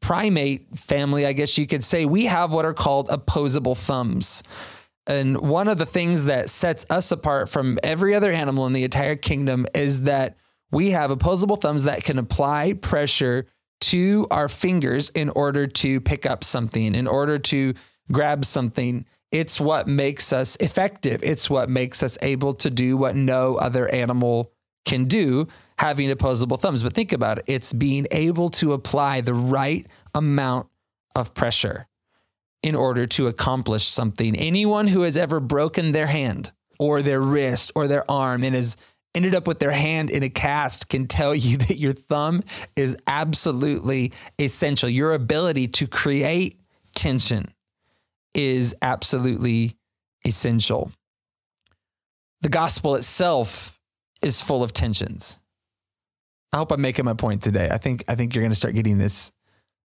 primate 0.00 0.76
family, 0.76 1.24
I 1.24 1.34
guess 1.34 1.56
you 1.56 1.68
could 1.68 1.84
say, 1.84 2.04
we 2.04 2.24
have 2.24 2.52
what 2.52 2.64
are 2.64 2.74
called 2.74 3.08
opposable 3.10 3.76
thumbs. 3.76 4.42
And 5.06 5.40
one 5.40 5.68
of 5.68 5.78
the 5.78 5.86
things 5.86 6.24
that 6.24 6.50
sets 6.50 6.84
us 6.90 7.12
apart 7.12 7.48
from 7.48 7.78
every 7.84 8.12
other 8.12 8.32
animal 8.32 8.66
in 8.66 8.72
the 8.72 8.82
entire 8.82 9.16
kingdom 9.16 9.66
is 9.72 10.02
that 10.02 10.36
we 10.72 10.90
have 10.90 11.10
opposable 11.10 11.56
thumbs 11.56 11.84
that 11.84 12.02
can 12.02 12.18
apply 12.18 12.72
pressure 12.72 13.46
to 13.82 14.26
our 14.30 14.48
fingers 14.48 15.10
in 15.10 15.28
order 15.30 15.66
to 15.66 16.00
pick 16.00 16.24
up 16.24 16.42
something, 16.42 16.94
in 16.94 17.06
order 17.06 17.38
to 17.38 17.74
grab 18.10 18.44
something. 18.44 19.04
It's 19.30 19.60
what 19.60 19.86
makes 19.86 20.32
us 20.32 20.56
effective. 20.56 21.22
It's 21.22 21.48
what 21.48 21.68
makes 21.68 22.02
us 22.02 22.16
able 22.22 22.54
to 22.54 22.70
do 22.70 22.96
what 22.96 23.16
no 23.16 23.56
other 23.56 23.88
animal 23.88 24.52
can 24.84 25.04
do 25.04 25.46
having 25.78 26.10
opposable 26.10 26.56
thumbs. 26.56 26.82
But 26.82 26.92
think 26.92 27.12
about 27.12 27.38
it 27.38 27.44
it's 27.46 27.72
being 27.72 28.06
able 28.10 28.50
to 28.50 28.72
apply 28.72 29.20
the 29.20 29.34
right 29.34 29.86
amount 30.14 30.68
of 31.14 31.34
pressure 31.34 31.86
in 32.62 32.74
order 32.74 33.06
to 33.06 33.26
accomplish 33.26 33.86
something. 33.86 34.36
Anyone 34.36 34.86
who 34.86 35.02
has 35.02 35.16
ever 35.16 35.40
broken 35.40 35.92
their 35.92 36.06
hand 36.06 36.52
or 36.78 37.02
their 37.02 37.20
wrist 37.20 37.72
or 37.74 37.88
their 37.88 38.08
arm 38.10 38.44
and 38.44 38.54
has 38.54 38.76
ended 39.14 39.34
up 39.34 39.46
with 39.46 39.58
their 39.58 39.70
hand 39.70 40.10
in 40.10 40.22
a 40.22 40.30
cast 40.30 40.88
can 40.88 41.06
tell 41.06 41.34
you 41.34 41.56
that 41.68 41.78
your 41.78 41.92
thumb 41.92 42.42
is 42.76 42.96
absolutely 43.06 44.12
essential. 44.38 44.88
Your 44.88 45.12
ability 45.12 45.68
to 45.68 45.86
create 45.86 46.60
tension 46.94 47.52
is 48.34 48.74
absolutely 48.82 49.76
essential. 50.26 50.92
The 52.40 52.48
gospel 52.48 52.96
itself 52.96 53.78
is 54.22 54.40
full 54.40 54.62
of 54.62 54.72
tensions. 54.72 55.38
I 56.52 56.58
hope 56.58 56.72
I'm 56.72 56.80
making 56.80 57.04
my 57.04 57.14
point 57.14 57.42
today. 57.42 57.68
I 57.70 57.78
think 57.78 58.04
I 58.08 58.14
think 58.14 58.34
you're 58.34 58.42
going 58.42 58.52
to 58.52 58.56
start 58.56 58.74
getting 58.74 58.98
this. 58.98 59.32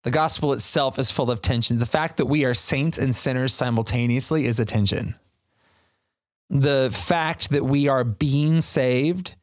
The 0.03 0.11
gospel 0.11 0.53
itself 0.53 0.99
is 0.99 1.11
full 1.11 1.31
of 1.31 1.41
tensions. 1.41 1.79
The 1.79 1.85
fact 1.85 2.17
that 2.17 2.25
we 2.25 2.45
are 2.45 2.53
saints 2.53 2.97
and 2.97 3.15
sinners 3.15 3.53
simultaneously 3.53 4.45
is 4.45 4.59
a 4.59 4.65
tension. 4.65 5.15
The 6.49 6.89
fact 6.93 7.49
that 7.49 7.65
we 7.65 7.87
are 7.87 8.03
being 8.03 8.61
saved 8.61 9.35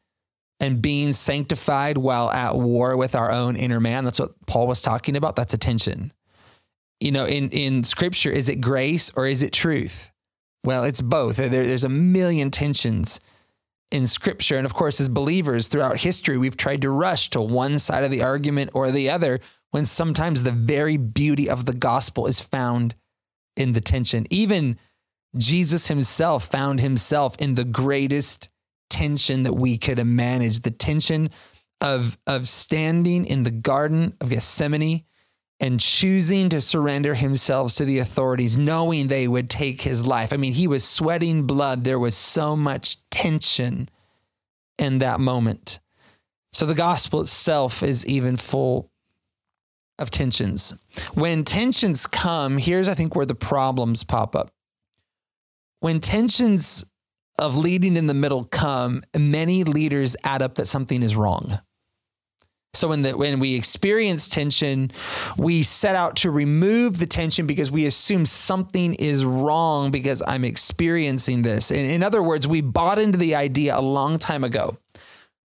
and 0.59 0.81
being 0.81 1.13
sanctified 1.13 1.97
while 1.97 2.31
at 2.31 2.55
war 2.55 2.97
with 2.97 3.15
our 3.15 3.31
own 3.31 3.55
inner 3.55 3.79
man, 3.79 4.05
that's 4.05 4.19
what 4.19 4.33
Paul 4.47 4.67
was 4.67 4.81
talking 4.81 5.15
about. 5.15 5.35
That's 5.35 5.53
a 5.53 5.57
tension. 5.57 6.11
You 6.99 7.11
know, 7.11 7.25
in, 7.25 7.49
in 7.49 7.83
scripture, 7.83 8.31
is 8.31 8.49
it 8.49 8.61
grace 8.61 9.11
or 9.15 9.27
is 9.27 9.43
it 9.43 9.53
truth? 9.53 10.11
Well, 10.63 10.83
it's 10.83 11.01
both. 11.01 11.35
There, 11.35 11.49
there's 11.49 11.83
a 11.83 11.89
million 11.89 12.49
tensions 12.49 13.19
in 13.91 14.07
scripture. 14.07 14.57
And 14.57 14.65
of 14.65 14.73
course, 14.73 14.99
as 14.99 15.09
believers 15.09 15.67
throughout 15.67 15.97
history, 15.97 16.37
we've 16.37 16.57
tried 16.57 16.81
to 16.81 16.89
rush 16.89 17.29
to 17.31 17.41
one 17.41 17.79
side 17.79 18.03
of 18.03 18.11
the 18.11 18.23
argument 18.23 18.71
or 18.73 18.91
the 18.91 19.09
other 19.09 19.39
when 19.71 19.85
sometimes 19.85 20.43
the 20.43 20.51
very 20.51 20.97
beauty 20.97 21.49
of 21.49 21.65
the 21.65 21.73
gospel 21.73 22.27
is 22.27 22.41
found 22.41 22.95
in 23.55 23.73
the 23.73 23.81
tension. 23.81 24.25
Even 24.29 24.77
Jesus 25.37 25.87
himself 25.87 26.45
found 26.45 26.79
himself 26.79 27.35
in 27.39 27.55
the 27.55 27.63
greatest 27.63 28.49
tension 28.89 29.43
that 29.43 29.53
we 29.53 29.77
could 29.77 30.03
manage 30.05 30.61
the 30.61 30.71
tension 30.71 31.29
of, 31.81 32.17
of 32.25 32.47
standing 32.47 33.25
in 33.25 33.43
the 33.43 33.51
Garden 33.51 34.15
of 34.21 34.29
Gethsemane 34.29 35.03
and 35.59 35.79
choosing 35.79 36.49
to 36.49 36.61
surrender 36.61 37.15
himself 37.15 37.73
to 37.75 37.85
the 37.85 37.99
authorities, 37.99 38.57
knowing 38.57 39.07
they 39.07 39.27
would 39.27 39.49
take 39.49 39.81
his 39.81 40.05
life. 40.05 40.33
I 40.33 40.37
mean, 40.37 40.53
he 40.53 40.67
was 40.67 40.83
sweating 40.83 41.43
blood. 41.43 41.83
There 41.83 41.99
was 41.99 42.15
so 42.15 42.55
much 42.55 42.97
tension 43.09 43.89
in 44.77 44.99
that 44.99 45.19
moment. 45.19 45.79
So 46.51 46.65
the 46.65 46.75
gospel 46.75 47.21
itself 47.21 47.83
is 47.83 48.05
even 48.05 48.37
full 48.37 48.91
of 49.97 50.11
tensions. 50.11 50.73
When 51.13 51.43
tensions 51.43 52.05
come, 52.05 52.57
here's, 52.57 52.87
I 52.87 52.93
think, 52.93 53.15
where 53.15 53.25
the 53.25 53.35
problems 53.35 54.03
pop 54.03 54.35
up. 54.35 54.51
When 55.79 55.99
tensions 55.99 56.85
of 57.37 57.57
leading 57.57 57.97
in 57.97 58.07
the 58.07 58.13
middle 58.13 58.45
come, 58.45 59.03
many 59.17 59.63
leaders 59.63 60.15
add 60.23 60.41
up 60.41 60.55
that 60.55 60.67
something 60.67 61.03
is 61.03 61.15
wrong. 61.15 61.59
So 62.75 62.89
when 62.89 63.03
the, 63.03 63.15
when 63.15 63.39
we 63.39 63.55
experience 63.55 64.27
tension, 64.27 64.91
we 65.37 65.63
set 65.63 65.95
out 65.95 66.17
to 66.17 66.31
remove 66.31 66.97
the 66.97 67.05
tension 67.05 67.47
because 67.47 67.71
we 67.71 67.85
assume 67.85 68.25
something 68.25 68.93
is 68.95 69.23
wrong 69.23 69.91
because 69.91 70.21
I'm 70.27 70.43
experiencing 70.43 71.41
this. 71.41 71.71
In, 71.71 71.85
in 71.85 72.03
other 72.03 72.21
words, 72.21 72.47
we 72.47 72.61
bought 72.61 72.99
into 72.99 73.17
the 73.17 73.35
idea 73.35 73.77
a 73.77 73.81
long 73.81 74.19
time 74.19 74.43
ago 74.43 74.77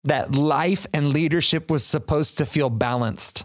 that 0.04 0.34
life 0.34 0.86
and 0.94 1.08
leadership 1.08 1.70
was 1.70 1.84
supposed 1.84 2.38
to 2.38 2.46
feel 2.46 2.70
balanced 2.70 3.44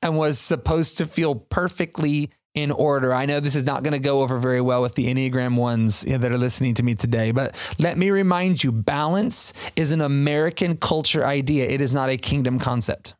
and 0.00 0.16
was 0.16 0.38
supposed 0.38 0.98
to 0.98 1.06
feel 1.06 1.34
perfectly 1.34 2.30
in 2.54 2.70
order. 2.70 3.12
I 3.12 3.26
know 3.26 3.40
this 3.40 3.56
is 3.56 3.64
not 3.64 3.82
going 3.82 3.92
to 3.92 3.98
go 3.98 4.20
over 4.20 4.38
very 4.38 4.60
well 4.60 4.82
with 4.82 4.94
the 4.94 5.06
Enneagram 5.06 5.56
ones 5.56 6.02
that 6.02 6.30
are 6.30 6.38
listening 6.38 6.74
to 6.74 6.82
me 6.82 6.94
today, 6.94 7.30
but 7.30 7.54
let 7.78 7.96
me 7.96 8.10
remind 8.10 8.62
you 8.62 8.72
balance 8.72 9.52
is 9.74 9.92
an 9.92 10.00
American 10.00 10.76
culture 10.76 11.24
idea, 11.24 11.64
it 11.66 11.80
is 11.80 11.94
not 11.94 12.10
a 12.10 12.16
kingdom 12.16 12.58
concept. 12.58 13.14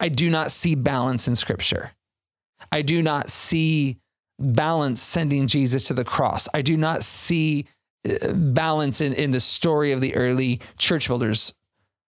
I 0.00 0.08
do 0.08 0.30
not 0.30 0.50
see 0.50 0.74
balance 0.74 1.28
in 1.28 1.36
scripture. 1.36 1.92
I 2.72 2.82
do 2.82 3.02
not 3.02 3.30
see 3.30 3.98
balance 4.38 5.00
sending 5.00 5.46
Jesus 5.46 5.86
to 5.88 5.94
the 5.94 6.04
cross. 6.04 6.48
I 6.54 6.62
do 6.62 6.76
not 6.76 7.02
see 7.02 7.66
uh, 8.08 8.32
balance 8.32 9.00
in, 9.00 9.12
in 9.12 9.30
the 9.30 9.40
story 9.40 9.92
of 9.92 10.00
the 10.00 10.14
early 10.14 10.60
church 10.78 11.06
builders. 11.06 11.52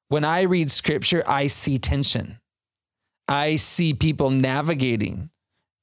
When 0.08 0.24
I 0.24 0.42
read 0.42 0.70
scripture, 0.70 1.22
I 1.28 1.46
see 1.46 1.78
tension. 1.78 2.38
I 3.28 3.56
see 3.56 3.94
people 3.94 4.30
navigating 4.30 5.30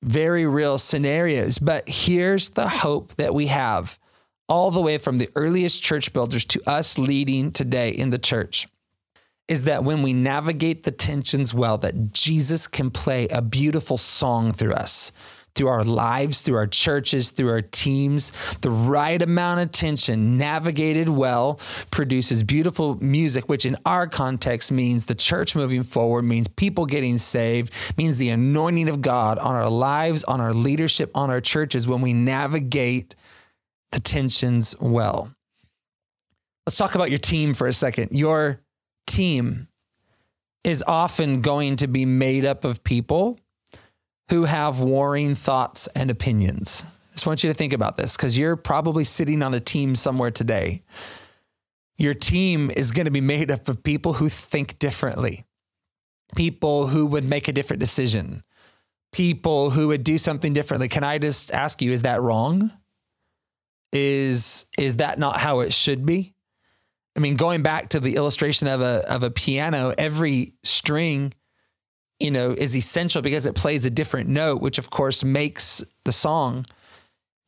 very 0.02 0.46
real 0.46 0.78
scenarios. 0.78 1.60
But 1.60 1.88
here's 1.88 2.50
the 2.50 2.68
hope 2.68 3.16
that 3.16 3.34
we 3.34 3.48
have 3.48 4.00
all 4.48 4.72
the 4.72 4.82
way 4.82 4.98
from 4.98 5.18
the 5.18 5.30
earliest 5.36 5.84
church 5.84 6.12
builders 6.14 6.46
to 6.46 6.62
us 6.68 6.98
leading 6.98 7.52
today 7.52 7.90
in 7.90 8.10
the 8.10 8.18
church 8.18 8.68
is 9.48 9.64
that 9.64 9.84
when 9.84 10.04
we 10.04 10.14
navigate 10.14 10.84
the 10.84 10.92
tensions 10.92 11.54
well 11.54 11.78
that 11.80 12.14
Jesus 12.14 12.68
can 12.68 12.92
play 12.92 13.28
a 13.30 13.42
beautiful 13.42 13.98
song 13.98 14.52
through 14.52 14.74
us 14.74 15.12
through 15.60 15.68
our 15.68 15.84
lives, 15.84 16.40
through 16.40 16.56
our 16.56 16.68
churches, 16.68 17.32
through 17.32 17.50
our 17.50 17.62
teams. 17.62 18.32
The 18.62 18.72
right 18.72 19.22
amount 19.22 19.60
of 19.60 19.74
tension, 19.74 20.38
navigated 20.38 21.10
well, 21.10 21.60
produces 21.92 22.46
beautiful 22.46 22.96
music, 23.04 23.50
which 23.50 23.66
in 23.66 23.76
our 23.86 24.08
context 24.08 24.72
means 24.72 25.06
the 25.06 25.16
church 25.16 25.58
moving 25.58 25.84
forward, 25.84 26.24
means 26.24 26.48
people 26.48 26.86
getting 26.86 27.18
saved, 27.18 27.74
means 27.98 28.20
the 28.20 28.30
anointing 28.30 28.90
of 28.90 29.02
God 29.02 29.38
on 29.38 29.54
our 29.54 29.70
lives, 29.70 30.24
on 30.24 30.40
our 30.40 30.54
leadership, 30.54 31.12
on 31.14 31.30
our 31.30 31.42
churches 31.42 31.86
when 31.86 32.00
we 32.00 32.14
navigate 32.14 33.18
the 33.92 34.00
tensions 34.00 34.80
well. 34.80 35.30
Let's 36.66 36.78
talk 36.78 36.96
about 36.96 37.10
your 37.10 37.20
team 37.20 37.54
for 37.54 37.68
a 37.68 37.74
second. 37.74 38.18
Your 38.18 38.62
team 39.08 39.68
is 40.64 40.82
often 40.88 41.42
going 41.42 41.76
to 41.76 41.88
be 41.90 42.06
made 42.06 42.46
up 42.46 42.64
of 42.64 42.82
people 42.82 43.38
who 44.30 44.46
have 44.46 44.80
warring 44.80 45.36
thoughts 45.36 45.88
and 45.96 46.12
opinions. 46.12 46.86
I 46.86 47.16
just 47.16 47.26
want 47.26 47.44
you 47.44 47.50
to 47.50 47.54
think 47.54 47.74
about 47.74 47.98
this 47.98 48.16
because 48.16 48.38
you're 48.38 48.56
probably 48.56 49.04
sitting 49.04 49.42
on 49.42 49.54
a 49.54 49.60
team 49.60 49.96
somewhere 49.96 50.32
today. 50.32 50.84
Your 51.98 52.14
team 52.14 52.72
is 52.72 52.92
going 52.92 53.06
to 53.06 53.12
be 53.12 53.22
made 53.22 53.52
up 53.52 53.68
of 53.68 53.84
people 53.84 54.14
who 54.14 54.30
think 54.30 54.80
differently, 54.80 55.46
people 56.36 56.88
who 56.88 57.06
would 57.08 57.26
make 57.26 57.48
a 57.48 57.52
different 57.52 57.82
decision, 57.82 58.44
people 59.12 59.72
who 59.72 59.90
would 59.90 60.04
do 60.04 60.18
something 60.18 60.54
differently. 60.54 60.88
Can 60.88 61.04
I 61.04 61.18
just 61.18 61.52
ask 61.52 61.82
you, 61.82 61.92
is 61.92 62.04
that 62.04 62.22
wrong? 62.22 62.72
Is 63.92 64.68
is 64.78 64.98
that 64.98 65.18
not 65.18 65.40
how 65.40 65.62
it 65.62 65.74
should 65.74 66.06
be? 66.06 66.36
I 67.18 67.20
mean, 67.20 67.36
going 67.36 67.64
back 67.64 67.90
to 67.90 68.00
the 68.00 68.16
illustration 68.16 68.68
of 68.68 68.82
a 68.82 69.04
of 69.12 69.24
a 69.24 69.32
piano, 69.32 69.94
every 69.98 70.54
string 70.64 71.34
you 72.20 72.32
know, 72.32 72.52
is 72.52 72.76
essential 72.76 73.22
because 73.22 73.46
it 73.46 73.56
plays 73.56 73.86
a 73.86 73.90
different 73.90 74.30
note, 74.30 74.62
which 74.62 74.78
of 74.78 74.90
course 74.90 75.24
makes 75.24 75.84
the 76.04 76.12
song. 76.12 76.66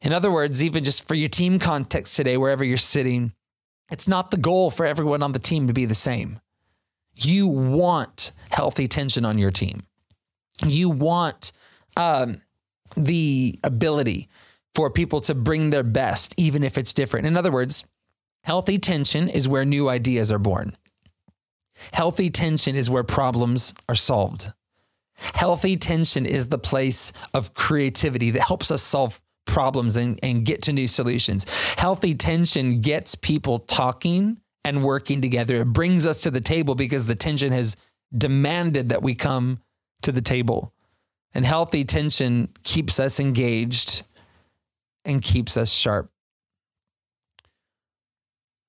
In 0.01 0.13
other 0.13 0.31
words, 0.31 0.63
even 0.63 0.83
just 0.83 1.07
for 1.07 1.15
your 1.15 1.29
team 1.29 1.59
context 1.59 2.15
today, 2.15 2.37
wherever 2.37 2.63
you're 2.63 2.77
sitting, 2.77 3.33
it's 3.91 4.07
not 4.07 4.31
the 4.31 4.37
goal 4.37 4.71
for 4.71 4.85
everyone 4.85 5.21
on 5.21 5.33
the 5.33 5.39
team 5.39 5.67
to 5.67 5.73
be 5.73 5.85
the 5.85 5.95
same. 5.95 6.39
You 7.15 7.47
want 7.47 8.31
healthy 8.49 8.87
tension 8.87 9.25
on 9.25 9.37
your 9.37 9.51
team. 9.51 9.83
You 10.65 10.89
want 10.89 11.51
um, 11.97 12.41
the 12.95 13.59
ability 13.63 14.29
for 14.73 14.89
people 14.89 15.19
to 15.21 15.35
bring 15.35 15.69
their 15.69 15.83
best, 15.83 16.33
even 16.37 16.63
if 16.63 16.77
it's 16.77 16.93
different. 16.93 17.27
In 17.27 17.35
other 17.35 17.51
words, 17.51 17.85
healthy 18.43 18.79
tension 18.79 19.27
is 19.27 19.47
where 19.47 19.65
new 19.65 19.89
ideas 19.89 20.31
are 20.31 20.39
born. 20.39 20.77
Healthy 21.93 22.29
tension 22.29 22.75
is 22.75 22.89
where 22.89 23.03
problems 23.03 23.73
are 23.89 23.95
solved. 23.95 24.53
Healthy 25.33 25.77
tension 25.77 26.25
is 26.25 26.47
the 26.47 26.57
place 26.57 27.13
of 27.33 27.53
creativity 27.53 28.31
that 28.31 28.41
helps 28.41 28.71
us 28.71 28.81
solve 28.81 29.21
problems 29.45 29.95
and, 29.97 30.19
and 30.23 30.45
get 30.45 30.61
to 30.63 30.73
new 30.73 30.87
solutions. 30.87 31.45
Healthy 31.77 32.15
tension 32.15 32.81
gets 32.81 33.15
people 33.15 33.59
talking 33.59 34.37
and 34.63 34.83
working 34.83 35.21
together. 35.21 35.57
It 35.57 35.73
brings 35.73 36.05
us 36.05 36.21
to 36.21 36.31
the 36.31 36.41
table 36.41 36.75
because 36.75 37.05
the 37.05 37.15
tension 37.15 37.51
has 37.51 37.75
demanded 38.15 38.89
that 38.89 39.01
we 39.01 39.15
come 39.15 39.59
to 40.03 40.11
the 40.11 40.21
table. 40.21 40.73
And 41.33 41.45
healthy 41.45 41.85
tension 41.85 42.49
keeps 42.63 42.99
us 42.99 43.19
engaged 43.19 44.03
and 45.05 45.21
keeps 45.21 45.57
us 45.57 45.71
sharp. 45.71 46.11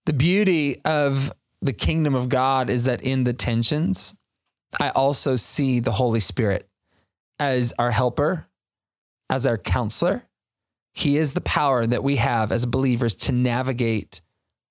The 0.07 0.13
beauty 0.13 0.81
of 0.85 1.33
the 1.61 1.73
kingdom 1.73 2.15
of 2.15 2.29
God 2.29 2.71
is 2.71 2.85
that 2.85 3.03
in 3.03 3.25
the 3.25 3.33
tensions, 3.33 4.15
I 4.81 4.91
also 4.91 5.37
see 5.37 5.81
the 5.81 5.93
Holy 5.93 6.21
Spirit 6.21 6.69
as 7.39 7.73
our 7.79 7.91
helper, 7.91 8.47
as 9.29 9.47
our 9.47 9.59
counselor. 9.59 10.27
He 10.93 11.17
is 11.17 11.33
the 11.33 11.41
power 11.41 11.87
that 11.87 12.05
we 12.05 12.17
have 12.17 12.53
as 12.53 12.67
believers 12.67 13.15
to 13.17 13.33
navigate 13.33 14.21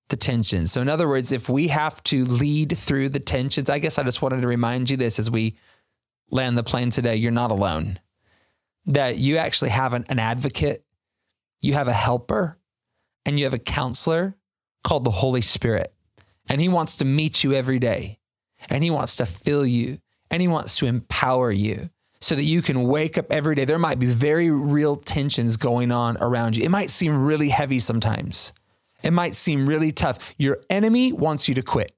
the 0.08 0.16
tensions. 0.16 0.72
So, 0.72 0.80
in 0.80 0.88
other 0.88 1.08
words, 1.08 1.32
if 1.32 1.48
we 1.48 1.68
have 1.68 2.02
to 2.04 2.24
lead 2.24 2.76
through 2.76 3.08
the 3.08 3.20
tensions, 3.20 3.70
I 3.70 3.78
guess 3.78 3.98
I 3.98 4.02
just 4.02 4.22
wanted 4.22 4.42
to 4.42 4.46
remind 4.46 4.90
you 4.90 4.96
this 4.96 5.18
as 5.18 5.30
we 5.30 5.56
land 6.30 6.56
the 6.56 6.62
plane 6.62 6.90
today 6.90 7.16
you're 7.16 7.30
not 7.30 7.50
alone, 7.50 7.98
that 8.86 9.18
you 9.18 9.36
actually 9.36 9.70
have 9.70 9.94
an, 9.94 10.04
an 10.08 10.18
advocate, 10.18 10.84
you 11.60 11.74
have 11.74 11.88
a 11.88 11.92
helper, 11.92 12.58
and 13.24 13.38
you 13.38 13.44
have 13.44 13.54
a 13.54 13.58
counselor 13.58 14.36
called 14.84 15.04
the 15.04 15.10
Holy 15.10 15.42
Spirit. 15.42 15.92
And 16.48 16.60
he 16.60 16.68
wants 16.68 16.96
to 16.96 17.04
meet 17.04 17.44
you 17.44 17.52
every 17.52 17.78
day 17.78 18.18
and 18.70 18.82
He 18.82 18.90
wants 18.90 19.16
to 19.16 19.26
fill 19.26 19.66
you 19.66 19.98
and 20.30 20.40
He 20.40 20.48
wants 20.48 20.76
to 20.78 20.86
empower 20.86 21.50
you 21.50 21.90
so 22.20 22.34
that 22.34 22.44
you 22.44 22.62
can 22.62 22.84
wake 22.84 23.18
up 23.18 23.32
every 23.32 23.54
day. 23.54 23.64
There 23.64 23.78
might 23.78 23.98
be 23.98 24.06
very 24.06 24.50
real 24.50 24.96
tensions 24.96 25.56
going 25.56 25.90
on 25.90 26.16
around 26.18 26.56
you. 26.56 26.64
It 26.64 26.70
might 26.70 26.90
seem 26.90 27.24
really 27.24 27.48
heavy 27.48 27.80
sometimes, 27.80 28.52
it 29.02 29.12
might 29.12 29.34
seem 29.34 29.68
really 29.68 29.92
tough. 29.92 30.18
Your 30.38 30.58
enemy 30.70 31.12
wants 31.12 31.48
you 31.48 31.54
to 31.56 31.62
quit. 31.62 31.92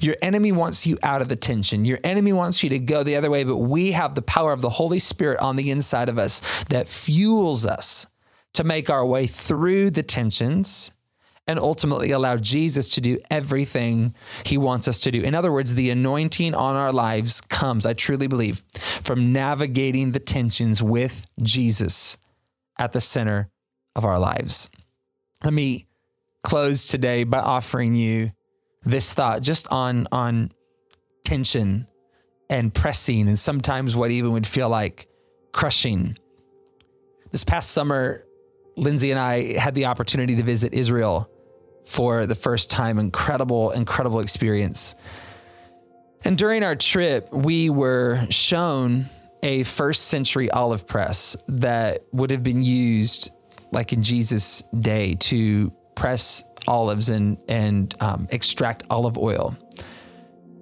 Your 0.00 0.16
enemy 0.20 0.52
wants 0.52 0.86
you 0.86 0.98
out 1.02 1.22
of 1.22 1.28
the 1.28 1.36
tension. 1.36 1.86
Your 1.86 1.98
enemy 2.04 2.32
wants 2.32 2.62
you 2.62 2.68
to 2.68 2.78
go 2.78 3.02
the 3.02 3.16
other 3.16 3.30
way, 3.30 3.44
but 3.44 3.56
we 3.56 3.92
have 3.92 4.14
the 4.14 4.22
power 4.22 4.52
of 4.52 4.60
the 4.60 4.68
Holy 4.68 4.98
Spirit 4.98 5.40
on 5.40 5.56
the 5.56 5.70
inside 5.70 6.10
of 6.10 6.18
us 6.18 6.42
that 6.64 6.86
fuels 6.86 7.64
us 7.64 8.06
to 8.54 8.64
make 8.64 8.90
our 8.90 9.04
way 9.04 9.26
through 9.26 9.90
the 9.90 10.02
tensions 10.02 10.92
and 11.48 11.58
ultimately 11.58 12.10
allow 12.10 12.36
Jesus 12.36 12.90
to 12.90 13.00
do 13.00 13.18
everything 13.30 14.14
he 14.44 14.58
wants 14.58 14.86
us 14.86 15.00
to 15.00 15.10
do. 15.10 15.22
In 15.22 15.34
other 15.34 15.50
words, 15.50 15.74
the 15.74 15.88
anointing 15.88 16.54
on 16.54 16.76
our 16.76 16.92
lives 16.92 17.40
comes, 17.40 17.86
I 17.86 17.94
truly 17.94 18.26
believe, 18.26 18.62
from 19.02 19.32
navigating 19.32 20.12
the 20.12 20.20
tensions 20.20 20.82
with 20.82 21.26
Jesus 21.42 22.18
at 22.78 22.92
the 22.92 23.00
center 23.00 23.48
of 23.96 24.04
our 24.04 24.18
lives. 24.18 24.68
Let 25.42 25.54
me 25.54 25.86
close 26.44 26.86
today 26.86 27.24
by 27.24 27.38
offering 27.38 27.94
you 27.94 28.30
this 28.82 29.12
thought 29.12 29.42
just 29.42 29.66
on 29.72 30.06
on 30.12 30.52
tension 31.24 31.86
and 32.48 32.72
pressing 32.72 33.26
and 33.26 33.38
sometimes 33.38 33.96
what 33.96 34.10
even 34.10 34.32
would 34.32 34.46
feel 34.46 34.68
like 34.68 35.08
crushing. 35.52 36.16
This 37.30 37.44
past 37.44 37.70
summer, 37.72 38.24
Lindsay 38.76 39.10
and 39.10 39.20
I 39.20 39.58
had 39.58 39.74
the 39.74 39.86
opportunity 39.86 40.36
to 40.36 40.42
visit 40.42 40.72
Israel 40.72 41.30
for 41.88 42.26
the 42.26 42.34
first 42.34 42.70
time. 42.70 42.98
Incredible, 42.98 43.70
incredible 43.70 44.20
experience. 44.20 44.94
And 46.24 46.36
during 46.36 46.62
our 46.62 46.76
trip, 46.76 47.32
we 47.32 47.70
were 47.70 48.26
shown 48.30 49.06
a 49.42 49.62
first 49.62 50.08
century 50.08 50.50
olive 50.50 50.86
press 50.86 51.36
that 51.48 52.04
would 52.12 52.30
have 52.30 52.42
been 52.42 52.62
used 52.62 53.30
like 53.72 53.92
in 53.92 54.02
Jesus' 54.02 54.62
day 54.78 55.14
to 55.14 55.72
press 55.94 56.44
olives 56.66 57.08
and 57.08 57.38
and 57.48 57.94
um, 58.00 58.28
extract 58.30 58.84
olive 58.90 59.16
oil. 59.16 59.56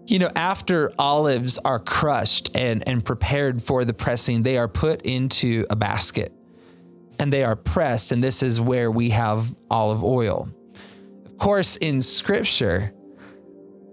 You 0.07 0.21
know, 0.21 0.31
after 0.37 0.93
olives 0.99 1.59
are 1.59 1.81
crushed 1.81 2.55
and 2.55 2.87
and 2.87 3.05
prepared 3.05 3.62
for 3.62 3.85
the 3.85 3.95
pressing, 3.95 4.43
they 4.43 4.59
are 4.59 4.69
put 4.69 5.03
into 5.03 5.67
a 5.71 5.77
basket 5.77 6.33
and 7.19 7.33
they 7.33 7.43
are 7.45 7.57
pressed, 7.57 8.12
and 8.12 8.23
this 8.23 8.43
is 8.43 8.61
where 8.61 8.91
we 8.91 9.11
have 9.11 9.53
olive 9.71 10.05
oil. 10.05 10.49
Of 11.37 11.40
course, 11.40 11.77
in 11.77 12.01
Scripture, 12.01 12.94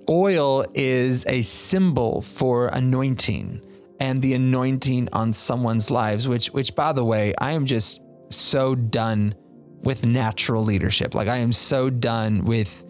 oil 0.09 0.65
is 0.73 1.25
a 1.27 1.41
symbol 1.41 2.21
for 2.21 2.69
anointing 2.69 3.61
and 3.99 4.21
the 4.21 4.33
anointing 4.33 5.09
on 5.11 5.33
someone's 5.33 5.91
lives 5.91 6.25
which 6.25 6.47
which 6.51 6.73
by 6.73 6.93
the 6.93 7.03
way 7.03 7.33
I 7.39 7.51
am 7.51 7.65
just 7.65 7.99
so 8.29 8.75
done 8.75 9.35
with 9.81 10.05
natural 10.05 10.63
leadership. 10.63 11.13
Like 11.13 11.27
I 11.27 11.39
am 11.39 11.51
so 11.51 11.89
done 11.89 12.45
with 12.45 12.85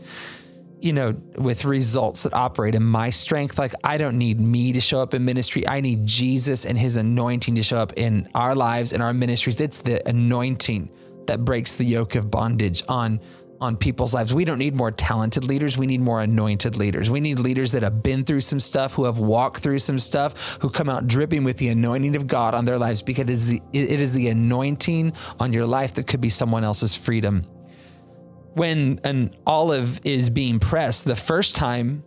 you 0.80 0.94
know 0.94 1.14
with 1.36 1.66
results 1.66 2.22
that 2.22 2.36
operate 2.36 2.76
in 2.76 2.84
my 2.84 3.10
strength. 3.10 3.58
Like 3.58 3.74
I 3.84 3.98
don't 3.98 4.20
need 4.20 4.40
me 4.40 4.72
to 4.74 4.80
show 4.80 5.02
up 5.02 5.16
in 5.16 5.26
ministry. 5.26 5.68
I 5.68 5.82
need 5.82 6.06
Jesus 6.06 6.64
and 6.64 6.78
his 6.78 6.96
anointing 6.96 7.56
to 7.56 7.64
show 7.64 7.78
up 7.78 7.94
in 7.98 8.30
our 8.36 8.54
lives 8.54 8.94
and 8.94 9.02
our 9.02 9.16
ministries. 9.16 9.60
It's 9.60 9.82
the 9.82 10.08
anointing 10.08 10.92
that 11.26 11.44
breaks 11.44 11.76
the 11.76 11.86
yoke 11.86 12.14
of 12.14 12.30
bondage 12.30 12.84
on 12.88 13.20
on 13.64 13.78
people's 13.78 14.14
lives. 14.14 14.34
We 14.34 14.44
don't 14.44 14.60
need 14.60 14.76
more 14.76 14.92
talented 14.92 15.46
leaders. 15.46 15.78
We 15.78 15.88
need 15.88 16.02
more 16.02 16.22
anointed 16.22 16.76
leaders. 16.76 17.10
We 17.10 17.22
need 17.22 17.40
leaders 17.40 17.72
that 17.72 17.82
have 17.82 18.04
been 18.04 18.26
through 18.26 18.42
some 18.42 18.60
stuff, 18.60 18.94
who 18.94 19.06
have 19.06 19.20
walked 19.20 19.64
through 19.64 19.80
some 19.80 20.00
stuff, 20.00 20.58
who 20.62 20.70
come 20.70 20.90
out 20.90 21.08
dripping 21.08 21.46
with 21.46 21.58
the 21.58 21.70
anointing 21.70 22.18
of 22.18 22.28
God 22.28 22.54
on 22.54 22.66
their 22.66 22.78
lives 22.78 23.02
because 23.02 23.24
it 23.24 23.30
is 23.30 23.48
the, 23.48 23.62
it 23.72 24.02
is 24.02 24.12
the 24.12 24.28
anointing 24.28 25.14
on 25.40 25.54
your 25.54 25.66
life 25.66 25.94
that 25.94 26.08
could 26.08 26.20
be 26.20 26.30
someone 26.30 26.66
else's 26.66 26.94
freedom. 26.94 27.46
When 28.54 29.00
an 29.06 29.34
olive 29.48 30.02
is 30.04 30.30
being 30.30 30.60
pressed, 30.60 31.06
the 31.06 31.16
first 31.16 31.56
time 31.56 32.04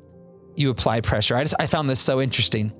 you 0.56 0.68
apply 0.68 1.00
pressure, 1.00 1.36
I 1.36 1.42
just 1.42 1.54
I 1.58 1.66
found 1.66 1.88
this 1.88 2.00
so 2.00 2.20
interesting. 2.20 2.70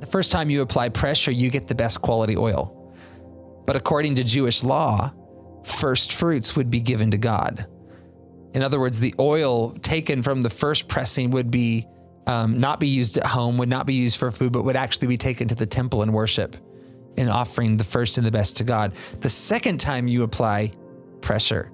The 0.00 0.06
first 0.06 0.32
time 0.32 0.48
you 0.48 0.62
apply 0.62 0.88
pressure, 0.88 1.30
you 1.30 1.50
get 1.50 1.68
the 1.68 1.74
best 1.74 2.00
quality 2.00 2.36
oil. 2.38 2.94
But 3.66 3.76
according 3.76 4.14
to 4.16 4.24
Jewish 4.24 4.64
law, 4.64 5.12
first 5.62 6.12
fruits 6.12 6.56
would 6.56 6.70
be 6.70 6.80
given 6.80 7.10
to 7.10 7.18
God. 7.18 7.66
In 8.54 8.62
other 8.62 8.78
words, 8.78 9.00
the 9.00 9.14
oil 9.18 9.72
taken 9.82 10.22
from 10.22 10.42
the 10.42 10.50
first 10.50 10.88
pressing 10.88 11.30
would 11.32 11.50
be 11.50 11.86
um, 12.26 12.58
not 12.58 12.80
be 12.80 12.88
used 12.88 13.18
at 13.18 13.26
home, 13.26 13.58
would 13.58 13.68
not 13.68 13.84
be 13.84 13.94
used 13.94 14.16
for 14.16 14.30
food, 14.30 14.52
but 14.52 14.64
would 14.64 14.76
actually 14.76 15.08
be 15.08 15.16
taken 15.16 15.48
to 15.48 15.54
the 15.54 15.66
temple 15.66 16.02
and 16.02 16.12
worship 16.12 16.56
and 17.16 17.28
offering 17.28 17.76
the 17.76 17.84
first 17.84 18.16
and 18.16 18.26
the 18.26 18.30
best 18.30 18.56
to 18.58 18.64
God. 18.64 18.92
The 19.20 19.28
second 19.28 19.78
time 19.78 20.08
you 20.08 20.22
apply 20.22 20.72
pressure 21.20 21.70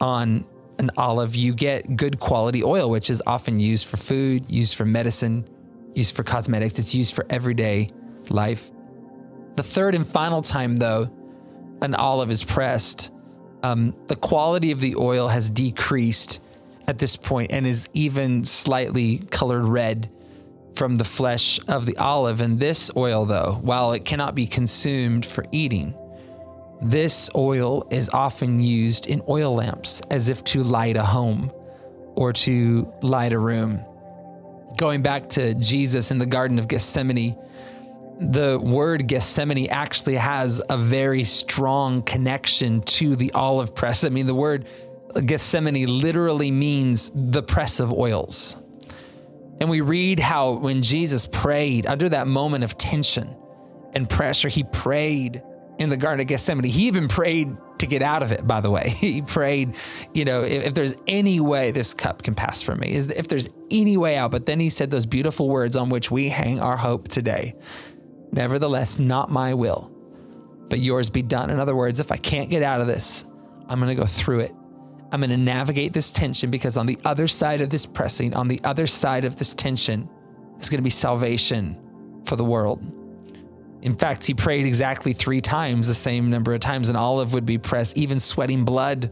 on 0.00 0.46
an 0.78 0.90
olive, 0.96 1.34
you 1.34 1.54
get 1.54 1.96
good 1.96 2.20
quality 2.20 2.62
oil, 2.62 2.88
which 2.90 3.10
is 3.10 3.22
often 3.26 3.58
used 3.58 3.86
for 3.86 3.96
food, 3.96 4.44
used 4.48 4.76
for 4.76 4.84
medicine, 4.84 5.48
used 5.94 6.14
for 6.14 6.22
cosmetics. 6.22 6.78
It's 6.78 6.94
used 6.94 7.14
for 7.14 7.26
everyday 7.28 7.90
life. 8.30 8.70
The 9.56 9.62
third 9.62 9.94
and 9.94 10.06
final 10.06 10.40
time, 10.40 10.76
though, 10.76 11.10
an 11.82 11.94
olive 11.94 12.30
is 12.30 12.44
pressed 12.44 13.10
um, 13.62 13.94
the 14.06 14.16
quality 14.16 14.70
of 14.70 14.80
the 14.80 14.96
oil 14.96 15.28
has 15.28 15.50
decreased 15.50 16.40
at 16.86 16.98
this 16.98 17.16
point 17.16 17.52
and 17.52 17.66
is 17.66 17.88
even 17.92 18.44
slightly 18.44 19.18
colored 19.30 19.64
red 19.64 20.10
from 20.74 20.96
the 20.96 21.04
flesh 21.04 21.60
of 21.68 21.86
the 21.86 21.96
olive. 21.96 22.40
And 22.40 22.58
this 22.60 22.90
oil, 22.96 23.26
though, 23.26 23.58
while 23.62 23.92
it 23.92 24.04
cannot 24.04 24.34
be 24.34 24.46
consumed 24.46 25.26
for 25.26 25.44
eating, 25.52 25.94
this 26.80 27.28
oil 27.34 27.86
is 27.90 28.08
often 28.10 28.60
used 28.60 29.06
in 29.06 29.22
oil 29.28 29.54
lamps 29.54 30.00
as 30.10 30.28
if 30.28 30.44
to 30.44 30.62
light 30.62 30.96
a 30.96 31.02
home 31.02 31.52
or 32.14 32.32
to 32.32 32.92
light 33.02 33.32
a 33.32 33.38
room. 33.38 33.80
Going 34.76 35.02
back 35.02 35.28
to 35.30 35.54
Jesus 35.54 36.12
in 36.12 36.18
the 36.18 36.26
Garden 36.26 36.58
of 36.58 36.68
Gethsemane, 36.68 37.36
the 38.20 38.58
word 38.60 39.06
Gethsemane 39.06 39.68
actually 39.68 40.16
has 40.16 40.60
a 40.68 40.76
very 40.76 41.24
strong 41.24 42.02
connection 42.02 42.82
to 42.82 43.14
the 43.14 43.32
olive 43.32 43.74
press. 43.74 44.04
I 44.04 44.08
mean, 44.08 44.26
the 44.26 44.34
word 44.34 44.66
Gethsemane 45.24 45.86
literally 45.86 46.50
means 46.50 47.10
the 47.14 47.42
press 47.42 47.80
of 47.80 47.92
oils. 47.92 48.56
And 49.60 49.70
we 49.70 49.80
read 49.80 50.20
how 50.20 50.52
when 50.52 50.82
Jesus 50.82 51.26
prayed 51.26 51.86
under 51.86 52.08
that 52.08 52.26
moment 52.26 52.64
of 52.64 52.76
tension 52.76 53.36
and 53.92 54.08
pressure, 54.08 54.48
he 54.48 54.64
prayed 54.64 55.42
in 55.78 55.88
the 55.88 55.96
Garden 55.96 56.20
of 56.20 56.26
Gethsemane. 56.26 56.64
He 56.64 56.86
even 56.86 57.08
prayed 57.08 57.56
to 57.78 57.86
get 57.86 58.02
out 58.02 58.22
of 58.22 58.32
it, 58.32 58.46
by 58.46 58.60
the 58.60 58.70
way. 58.70 58.88
He 58.98 59.22
prayed, 59.22 59.74
you 60.12 60.24
know, 60.24 60.42
if, 60.42 60.66
if, 60.66 60.74
there's 60.74 60.94
any 61.06 61.38
way 61.40 61.70
this 61.70 61.94
cup 61.94 62.22
can 62.22 62.34
pass 62.34 62.62
from 62.62 62.80
me, 62.80 62.88
if 62.92 63.28
there's 63.28 63.48
any 63.70 63.96
way 63.96 64.16
out. 64.16 64.32
But 64.32 64.46
then 64.46 64.58
he 64.60 64.70
said 64.70 64.90
those 64.90 65.06
beautiful 65.06 65.48
words 65.48 65.76
on 65.76 65.88
which 65.88 66.10
we 66.10 66.28
hang 66.28 66.60
our 66.60 66.76
hope 66.76 67.08
today. 67.08 67.54
Nevertheless, 68.32 68.98
not 68.98 69.30
my 69.30 69.54
will, 69.54 69.90
but 70.68 70.78
yours 70.78 71.10
be 71.10 71.22
done. 71.22 71.50
In 71.50 71.58
other 71.58 71.74
words, 71.74 72.00
if 72.00 72.12
I 72.12 72.16
can't 72.16 72.50
get 72.50 72.62
out 72.62 72.80
of 72.80 72.86
this, 72.86 73.24
I'm 73.68 73.80
going 73.80 73.94
to 73.94 74.00
go 74.00 74.06
through 74.06 74.40
it. 74.40 74.52
I'm 75.10 75.20
going 75.20 75.30
to 75.30 75.36
navigate 75.36 75.92
this 75.92 76.12
tension 76.12 76.50
because 76.50 76.76
on 76.76 76.86
the 76.86 76.98
other 77.04 77.28
side 77.28 77.60
of 77.60 77.70
this 77.70 77.86
pressing, 77.86 78.34
on 78.34 78.48
the 78.48 78.60
other 78.64 78.86
side 78.86 79.24
of 79.24 79.36
this 79.36 79.54
tension, 79.54 80.08
is 80.60 80.68
going 80.68 80.78
to 80.78 80.84
be 80.84 80.90
salvation 80.90 81.78
for 82.24 82.36
the 82.36 82.44
world. 82.44 82.84
In 83.80 83.94
fact, 83.96 84.26
he 84.26 84.34
prayed 84.34 84.66
exactly 84.66 85.12
three 85.12 85.40
times, 85.40 85.86
the 85.86 85.94
same 85.94 86.28
number 86.28 86.52
of 86.52 86.60
times, 86.60 86.88
and 86.88 86.98
olive 86.98 87.32
would 87.32 87.46
be 87.46 87.58
pressed, 87.58 87.96
even 87.96 88.20
sweating 88.20 88.64
blood 88.64 89.10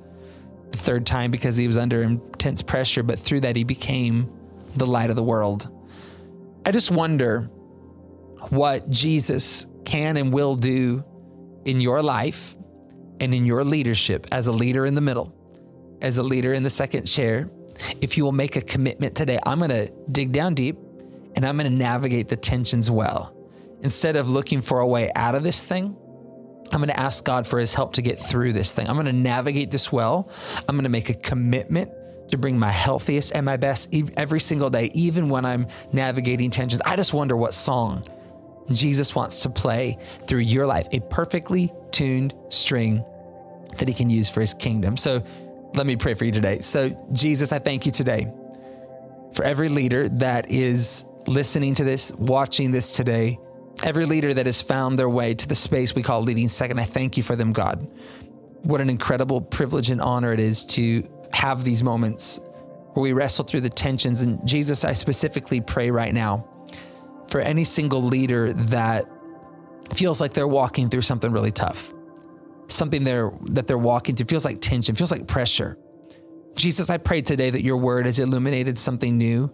the 0.73 0.79
third 0.79 1.07
time 1.07 1.31
because 1.31 1.57
he 1.57 1.67
was 1.67 1.79
under 1.79 2.03
intense 2.03 2.63
pressure. 2.63 3.03
But 3.03 3.19
through 3.19 3.41
that, 3.43 3.57
he 3.57 3.65
became 3.65 4.31
the 4.77 4.87
light 4.87 5.11
of 5.11 5.17
the 5.17 5.23
world. 5.23 5.71
I 6.67 6.73
just 6.73 6.91
wonder 6.91 7.49
what 8.51 8.88
Jesus 8.90 9.66
can 9.85 10.16
and 10.16 10.33
will 10.33 10.55
do 10.55 11.05
in 11.64 11.81
your 11.81 12.03
life 12.03 12.57
and 13.20 13.35
in 13.35 13.46
your 13.46 13.64
leadership 13.64 14.27
as 14.33 14.46
a 14.46 14.53
leader 14.53 14.87
in 14.87 14.94
the 14.94 15.01
middle, 15.01 15.35
as 16.03 16.18
a 16.18 16.22
leader 16.22 16.53
in 16.53 16.62
the 16.62 16.70
second 16.70 17.07
chair, 17.07 17.51
if 18.01 18.16
you 18.16 18.25
will 18.25 18.33
make 18.33 18.57
a 18.57 18.61
commitment 18.61 19.14
today, 19.14 19.38
I'm 19.44 19.59
going 19.59 19.70
to 19.70 19.92
dig 20.11 20.33
down 20.33 20.55
deep 20.55 20.77
and 21.35 21.44
I'm 21.44 21.57
going 21.57 21.70
to 21.70 21.77
navigate 21.77 22.29
the 22.29 22.37
tensions 22.37 22.90
well. 22.90 23.35
Instead 23.83 24.16
of 24.16 24.31
looking 24.31 24.61
for 24.61 24.81
a 24.81 24.87
way 24.87 25.11
out 25.14 25.35
of 25.35 25.42
this 25.42 25.62
thing, 25.62 25.96
I'm 26.72 26.79
going 26.79 26.88
to 26.88 26.99
ask 26.99 27.25
God 27.25 27.46
for 27.46 27.59
his 27.59 27.75
help 27.75 27.92
to 27.94 28.03
get 28.03 28.18
through 28.18 28.53
this 28.53 28.75
thing. 28.75 28.88
I'm 28.88 28.96
going 28.96 29.07
to 29.07 29.12
navigate 29.12 29.70
this 29.70 29.92
well. 29.92 30.31
I'm 30.68 30.75
going 30.75 30.85
to 30.85 30.90
make 30.90 31.11
a 31.11 31.14
commitment 31.14 31.90
to 32.31 32.38
bring 32.38 32.59
my 32.59 32.70
healthiest 32.70 33.35
and 33.35 33.46
my 33.46 33.57
best 33.57 33.94
every 34.16 34.40
single 34.40 34.70
day, 34.70 34.90
even 34.94 35.29
when 35.29 35.44
I'm 35.44 35.68
navigating 35.92 36.51
tensions. 36.51 36.81
I 36.85 36.96
just 36.96 37.14
wonder 37.14 37.37
what 37.37 37.55
song 37.55 38.05
Jesus 38.71 39.15
wants 39.15 39.43
to 39.43 39.51
play 39.51 39.99
through 40.27 40.41
your 40.41 40.67
life, 40.67 40.89
a 40.93 41.01
perfectly 41.01 41.73
tuned 41.91 42.35
string 42.49 43.05
that 43.79 43.89
he 43.89 43.95
can 43.95 44.11
use 44.11 44.29
for 44.29 44.41
his 44.41 44.55
kingdom. 44.55 44.97
So 44.97 45.23
let 45.75 45.87
me 45.87 45.97
pray 45.97 46.15
for 46.15 46.25
you 46.25 46.33
today. 46.33 46.61
So, 46.61 46.91
Jesus, 47.13 47.53
I 47.53 47.59
thank 47.59 47.87
you 47.87 47.93
today 47.93 48.33
for 49.33 49.45
every 49.45 49.69
leader 49.69 50.09
that 50.09 50.51
is 50.51 51.05
listening 51.27 51.75
to 51.75 51.85
this, 51.85 52.13
watching 52.13 52.71
this 52.71 52.97
today, 52.97 53.39
every 53.83 54.07
leader 54.07 54.33
that 54.33 54.47
has 54.47 54.63
found 54.63 54.99
their 54.99 55.09
way 55.09 55.35
to 55.35 55.47
the 55.47 55.55
space 55.55 55.95
we 55.95 56.03
call 56.03 56.23
leading 56.23 56.49
second. 56.49 56.79
I 56.79 56.85
thank 56.85 57.17
you 57.17 57.23
for 57.23 57.37
them, 57.37 57.53
God. 57.53 57.87
What 58.63 58.81
an 58.81 58.89
incredible 58.89 59.41
privilege 59.41 59.91
and 59.91 60.01
honor 60.01 60.33
it 60.33 60.41
is 60.41 60.65
to 60.67 61.07
have 61.33 61.65
these 61.65 61.83
moments 61.83 62.41
where 62.95 63.03
we 63.03 63.13
wrestle 63.13 63.45
through 63.45 63.61
the 63.61 63.71
tensions. 63.71 64.23
And 64.23 64.45
Jesus, 64.47 64.85
I 64.85 64.95
specifically 64.95 65.61
pray 65.61 65.91
right 65.91 66.15
now 66.15 66.49
for 67.31 67.41
any 67.41 67.65
single 67.65 68.03
leader 68.03 68.53
that 68.53 69.07
feels 69.95 70.21
like 70.21 70.33
they're 70.33 70.49
walking 70.49 70.89
through 70.89 71.03
something 71.03 71.31
really 71.31 71.53
tough, 71.53 71.93
something 72.69 73.05
they're, 73.05 73.33
that 73.53 73.67
they're 73.67 73.79
walking 73.79 74.17
through 74.17 74.27
feels 74.27 74.45
like 74.45 74.61
tension, 74.61 74.95
feels 74.95 75.11
like 75.11 75.27
pressure. 75.27 75.79
Jesus, 76.55 76.91
I 76.91 76.97
pray 76.97 77.23
today 77.23 77.51
that 77.51 77.62
your 77.62 77.77
word 77.77 78.07
has 78.07 78.19
illuminated 78.19 78.79
something 78.79 79.19
new 79.19 79.53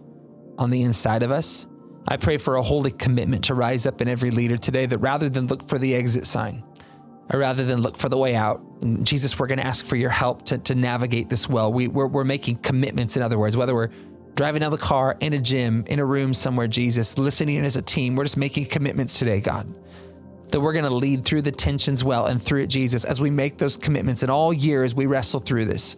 on 0.57 0.69
the 0.69 0.83
inside 0.83 1.23
of 1.23 1.31
us. 1.31 1.67
I 2.07 2.17
pray 2.17 2.37
for 2.37 2.55
a 2.55 2.61
holy 2.61 2.91
commitment 2.91 3.45
to 3.45 3.55
rise 3.55 3.85
up 3.85 4.01
in 4.01 4.07
every 4.07 4.31
leader 4.31 4.57
today 4.57 4.85
that 4.85 4.97
rather 4.97 5.29
than 5.29 5.47
look 5.47 5.63
for 5.63 5.77
the 5.77 5.95
exit 5.95 6.25
sign, 6.25 6.63
or 7.31 7.39
rather 7.39 7.63
than 7.63 7.81
look 7.81 7.97
for 7.97 8.09
the 8.09 8.17
way 8.17 8.35
out, 8.35 8.61
Jesus, 9.03 9.39
we're 9.39 9.47
going 9.47 9.59
to 9.59 9.65
ask 9.65 9.85
for 9.85 9.95
your 9.95 10.09
help 10.09 10.43
to, 10.45 10.57
to 10.59 10.75
navigate 10.75 11.29
this 11.29 11.47
well. 11.47 11.71
We, 11.71 11.87
we're, 11.87 12.07
we're 12.07 12.25
making 12.25 12.57
commitments, 12.57 13.15
in 13.15 13.23
other 13.23 13.39
words, 13.39 13.55
whether 13.55 13.73
we're 13.73 13.89
driving 14.35 14.63
out 14.63 14.71
the 14.71 14.77
car, 14.77 15.15
in 15.19 15.33
a 15.33 15.39
gym, 15.39 15.83
in 15.87 15.99
a 15.99 16.05
room 16.05 16.33
somewhere, 16.33 16.67
Jesus, 16.67 17.17
listening 17.17 17.59
as 17.59 17.75
a 17.75 17.81
team. 17.81 18.15
We're 18.15 18.23
just 18.23 18.37
making 18.37 18.65
commitments 18.65 19.19
today, 19.19 19.39
God, 19.39 19.71
that 20.49 20.59
we're 20.59 20.73
going 20.73 20.85
to 20.85 20.93
lead 20.93 21.23
through 21.23 21.43
the 21.43 21.51
tensions 21.51 22.03
well 22.03 22.25
and 22.25 22.41
through 22.41 22.61
it, 22.61 22.67
Jesus, 22.67 23.05
as 23.05 23.21
we 23.21 23.29
make 23.29 23.57
those 23.57 23.77
commitments. 23.77 24.23
And 24.23 24.31
all 24.31 24.53
year 24.53 24.83
as 24.83 24.95
we 24.95 25.05
wrestle 25.05 25.39
through 25.39 25.65
this, 25.65 25.97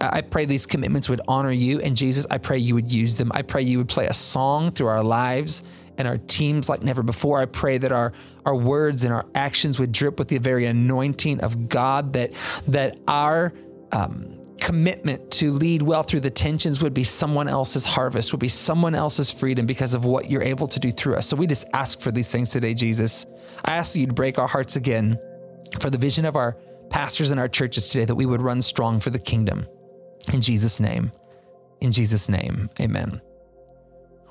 I 0.00 0.20
pray 0.20 0.44
these 0.44 0.66
commitments 0.66 1.08
would 1.08 1.20
honor 1.26 1.50
you. 1.50 1.80
And 1.80 1.96
Jesus, 1.96 2.26
I 2.30 2.38
pray 2.38 2.58
you 2.58 2.74
would 2.74 2.90
use 2.90 3.16
them. 3.16 3.32
I 3.34 3.42
pray 3.42 3.62
you 3.62 3.78
would 3.78 3.88
play 3.88 4.06
a 4.06 4.12
song 4.12 4.70
through 4.70 4.86
our 4.86 5.02
lives 5.02 5.64
and 5.96 6.06
our 6.06 6.18
teams 6.18 6.68
like 6.68 6.82
never 6.82 7.02
before. 7.02 7.40
I 7.40 7.46
pray 7.46 7.78
that 7.78 7.92
our 7.92 8.12
our 8.46 8.54
words 8.54 9.04
and 9.04 9.12
our 9.12 9.26
actions 9.34 9.78
would 9.78 9.92
drip 9.92 10.18
with 10.18 10.28
the 10.28 10.38
very 10.38 10.66
anointing 10.66 11.40
of 11.40 11.68
God. 11.68 12.12
That 12.12 12.32
that 12.68 12.96
our 13.08 13.52
um, 13.90 14.37
commitment 14.68 15.30
to 15.30 15.50
lead 15.50 15.80
well 15.80 16.02
through 16.02 16.20
the 16.20 16.28
tensions 16.28 16.82
would 16.82 16.92
be 16.92 17.02
someone 17.02 17.48
else's 17.48 17.86
harvest, 17.86 18.34
would 18.34 18.38
be 18.38 18.48
someone 18.48 18.94
else's 18.94 19.30
freedom 19.30 19.64
because 19.64 19.94
of 19.94 20.04
what 20.04 20.30
you're 20.30 20.42
able 20.42 20.68
to 20.68 20.78
do 20.78 20.92
through 20.92 21.14
us. 21.14 21.26
So 21.26 21.36
we 21.36 21.46
just 21.46 21.66
ask 21.72 22.02
for 22.02 22.10
these 22.10 22.30
things 22.30 22.50
today, 22.50 22.74
Jesus. 22.74 23.24
I 23.64 23.76
ask 23.76 23.96
you 23.96 24.06
to 24.06 24.12
break 24.12 24.38
our 24.38 24.46
hearts 24.46 24.76
again 24.76 25.18
for 25.80 25.88
the 25.88 25.96
vision 25.96 26.26
of 26.26 26.36
our 26.36 26.58
pastors 26.90 27.30
in 27.30 27.38
our 27.38 27.48
churches 27.48 27.88
today 27.88 28.04
that 28.04 28.14
we 28.14 28.26
would 28.26 28.42
run 28.42 28.60
strong 28.60 29.00
for 29.00 29.08
the 29.08 29.18
kingdom. 29.18 29.66
In 30.34 30.42
Jesus' 30.42 30.80
name. 30.80 31.12
In 31.80 31.90
Jesus' 31.90 32.28
name. 32.28 32.68
Amen. 32.78 33.22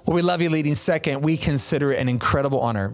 Well, 0.06 0.13
we 0.13 0.21
love 0.21 0.39
you 0.43 0.52
leading 0.52 0.76
second. 0.76 1.23
We 1.23 1.38
consider 1.38 1.93
it 1.93 2.00
an 2.00 2.10
incredible 2.10 2.60
honor 2.60 2.93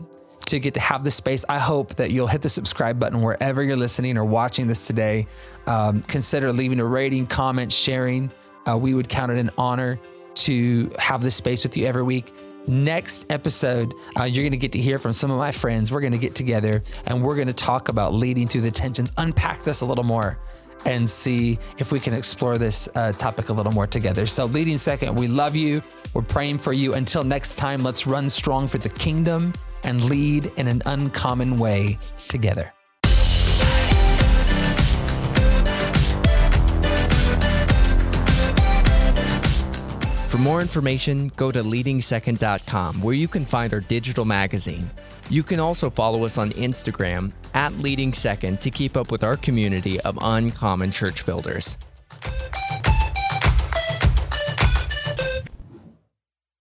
to 0.53 0.59
get 0.59 0.75
to 0.75 0.79
have 0.79 1.03
this 1.03 1.15
space. 1.15 1.43
I 1.49 1.57
hope 1.57 1.95
that 1.95 2.11
you'll 2.11 2.27
hit 2.27 2.41
the 2.41 2.49
subscribe 2.49 2.99
button 2.99 3.21
wherever 3.21 3.63
you're 3.63 3.75
listening 3.75 4.17
or 4.17 4.23
watching 4.23 4.67
this 4.67 4.85
today. 4.85 5.27
Um, 5.65 6.01
consider 6.01 6.53
leaving 6.53 6.79
a 6.79 6.85
rating, 6.85 7.25
comment, 7.25 7.73
sharing. 7.73 8.31
Uh, 8.67 8.77
we 8.77 8.93
would 8.93 9.09
count 9.09 9.31
it 9.31 9.39
an 9.39 9.49
honor 9.57 9.99
to 10.35 10.91
have 10.99 11.21
this 11.21 11.35
space 11.35 11.63
with 11.63 11.75
you 11.75 11.87
every 11.87 12.03
week. 12.03 12.33
Next 12.67 13.31
episode, 13.31 13.93
uh, 14.17 14.23
you're 14.25 14.43
going 14.43 14.51
to 14.51 14.57
get 14.57 14.71
to 14.73 14.79
hear 14.79 14.99
from 14.99 15.11
some 15.11 15.31
of 15.31 15.37
my 15.37 15.51
friends. 15.51 15.91
We're 15.91 16.01
going 16.01 16.13
to 16.13 16.19
get 16.19 16.35
together 16.35 16.83
and 17.07 17.23
we're 17.23 17.35
going 17.35 17.47
to 17.47 17.53
talk 17.53 17.89
about 17.89 18.13
leading 18.13 18.47
through 18.47 18.61
the 18.61 18.71
tensions, 18.71 19.11
unpack 19.17 19.63
this 19.63 19.81
a 19.81 19.85
little 19.85 20.03
more, 20.03 20.37
and 20.85 21.09
see 21.09 21.57
if 21.79 21.91
we 21.91 21.99
can 21.99 22.13
explore 22.13 22.59
this 22.59 22.87
uh, 22.95 23.11
topic 23.13 23.49
a 23.49 23.53
little 23.53 23.71
more 23.71 23.87
together. 23.87 24.27
So, 24.27 24.45
leading 24.45 24.77
second, 24.77 25.15
we 25.15 25.27
love 25.27 25.55
you. 25.55 25.81
We're 26.13 26.21
praying 26.21 26.59
for 26.59 26.73
you. 26.73 26.93
Until 26.93 27.23
next 27.23 27.55
time, 27.55 27.81
let's 27.81 28.05
run 28.05 28.29
strong 28.29 28.67
for 28.67 28.77
the 28.77 28.89
kingdom 28.89 29.53
and 29.83 30.05
lead 30.05 30.51
in 30.57 30.67
an 30.67 30.81
uncommon 30.85 31.57
way 31.57 31.97
together. 32.27 32.73
For 40.33 40.39
more 40.39 40.61
information, 40.61 41.27
go 41.35 41.51
to 41.51 41.61
leadingsecond.com 41.61 43.03
where 43.03 43.13
you 43.13 43.27
can 43.27 43.45
find 43.45 43.71
our 43.71 43.81
digital 43.81 44.25
magazine. 44.25 44.89
You 45.29 45.43
can 45.43 45.59
also 45.59 45.91
follow 45.91 46.25
us 46.25 46.39
on 46.39 46.49
Instagram 46.53 47.31
at 47.53 47.71
Leading 47.77 48.13
Second 48.13 48.59
to 48.61 48.71
keep 48.71 48.97
up 48.97 49.11
with 49.11 49.23
our 49.23 49.37
community 49.37 50.01
of 50.01 50.17
uncommon 50.19 50.89
church 50.89 51.23
builders. 51.27 51.77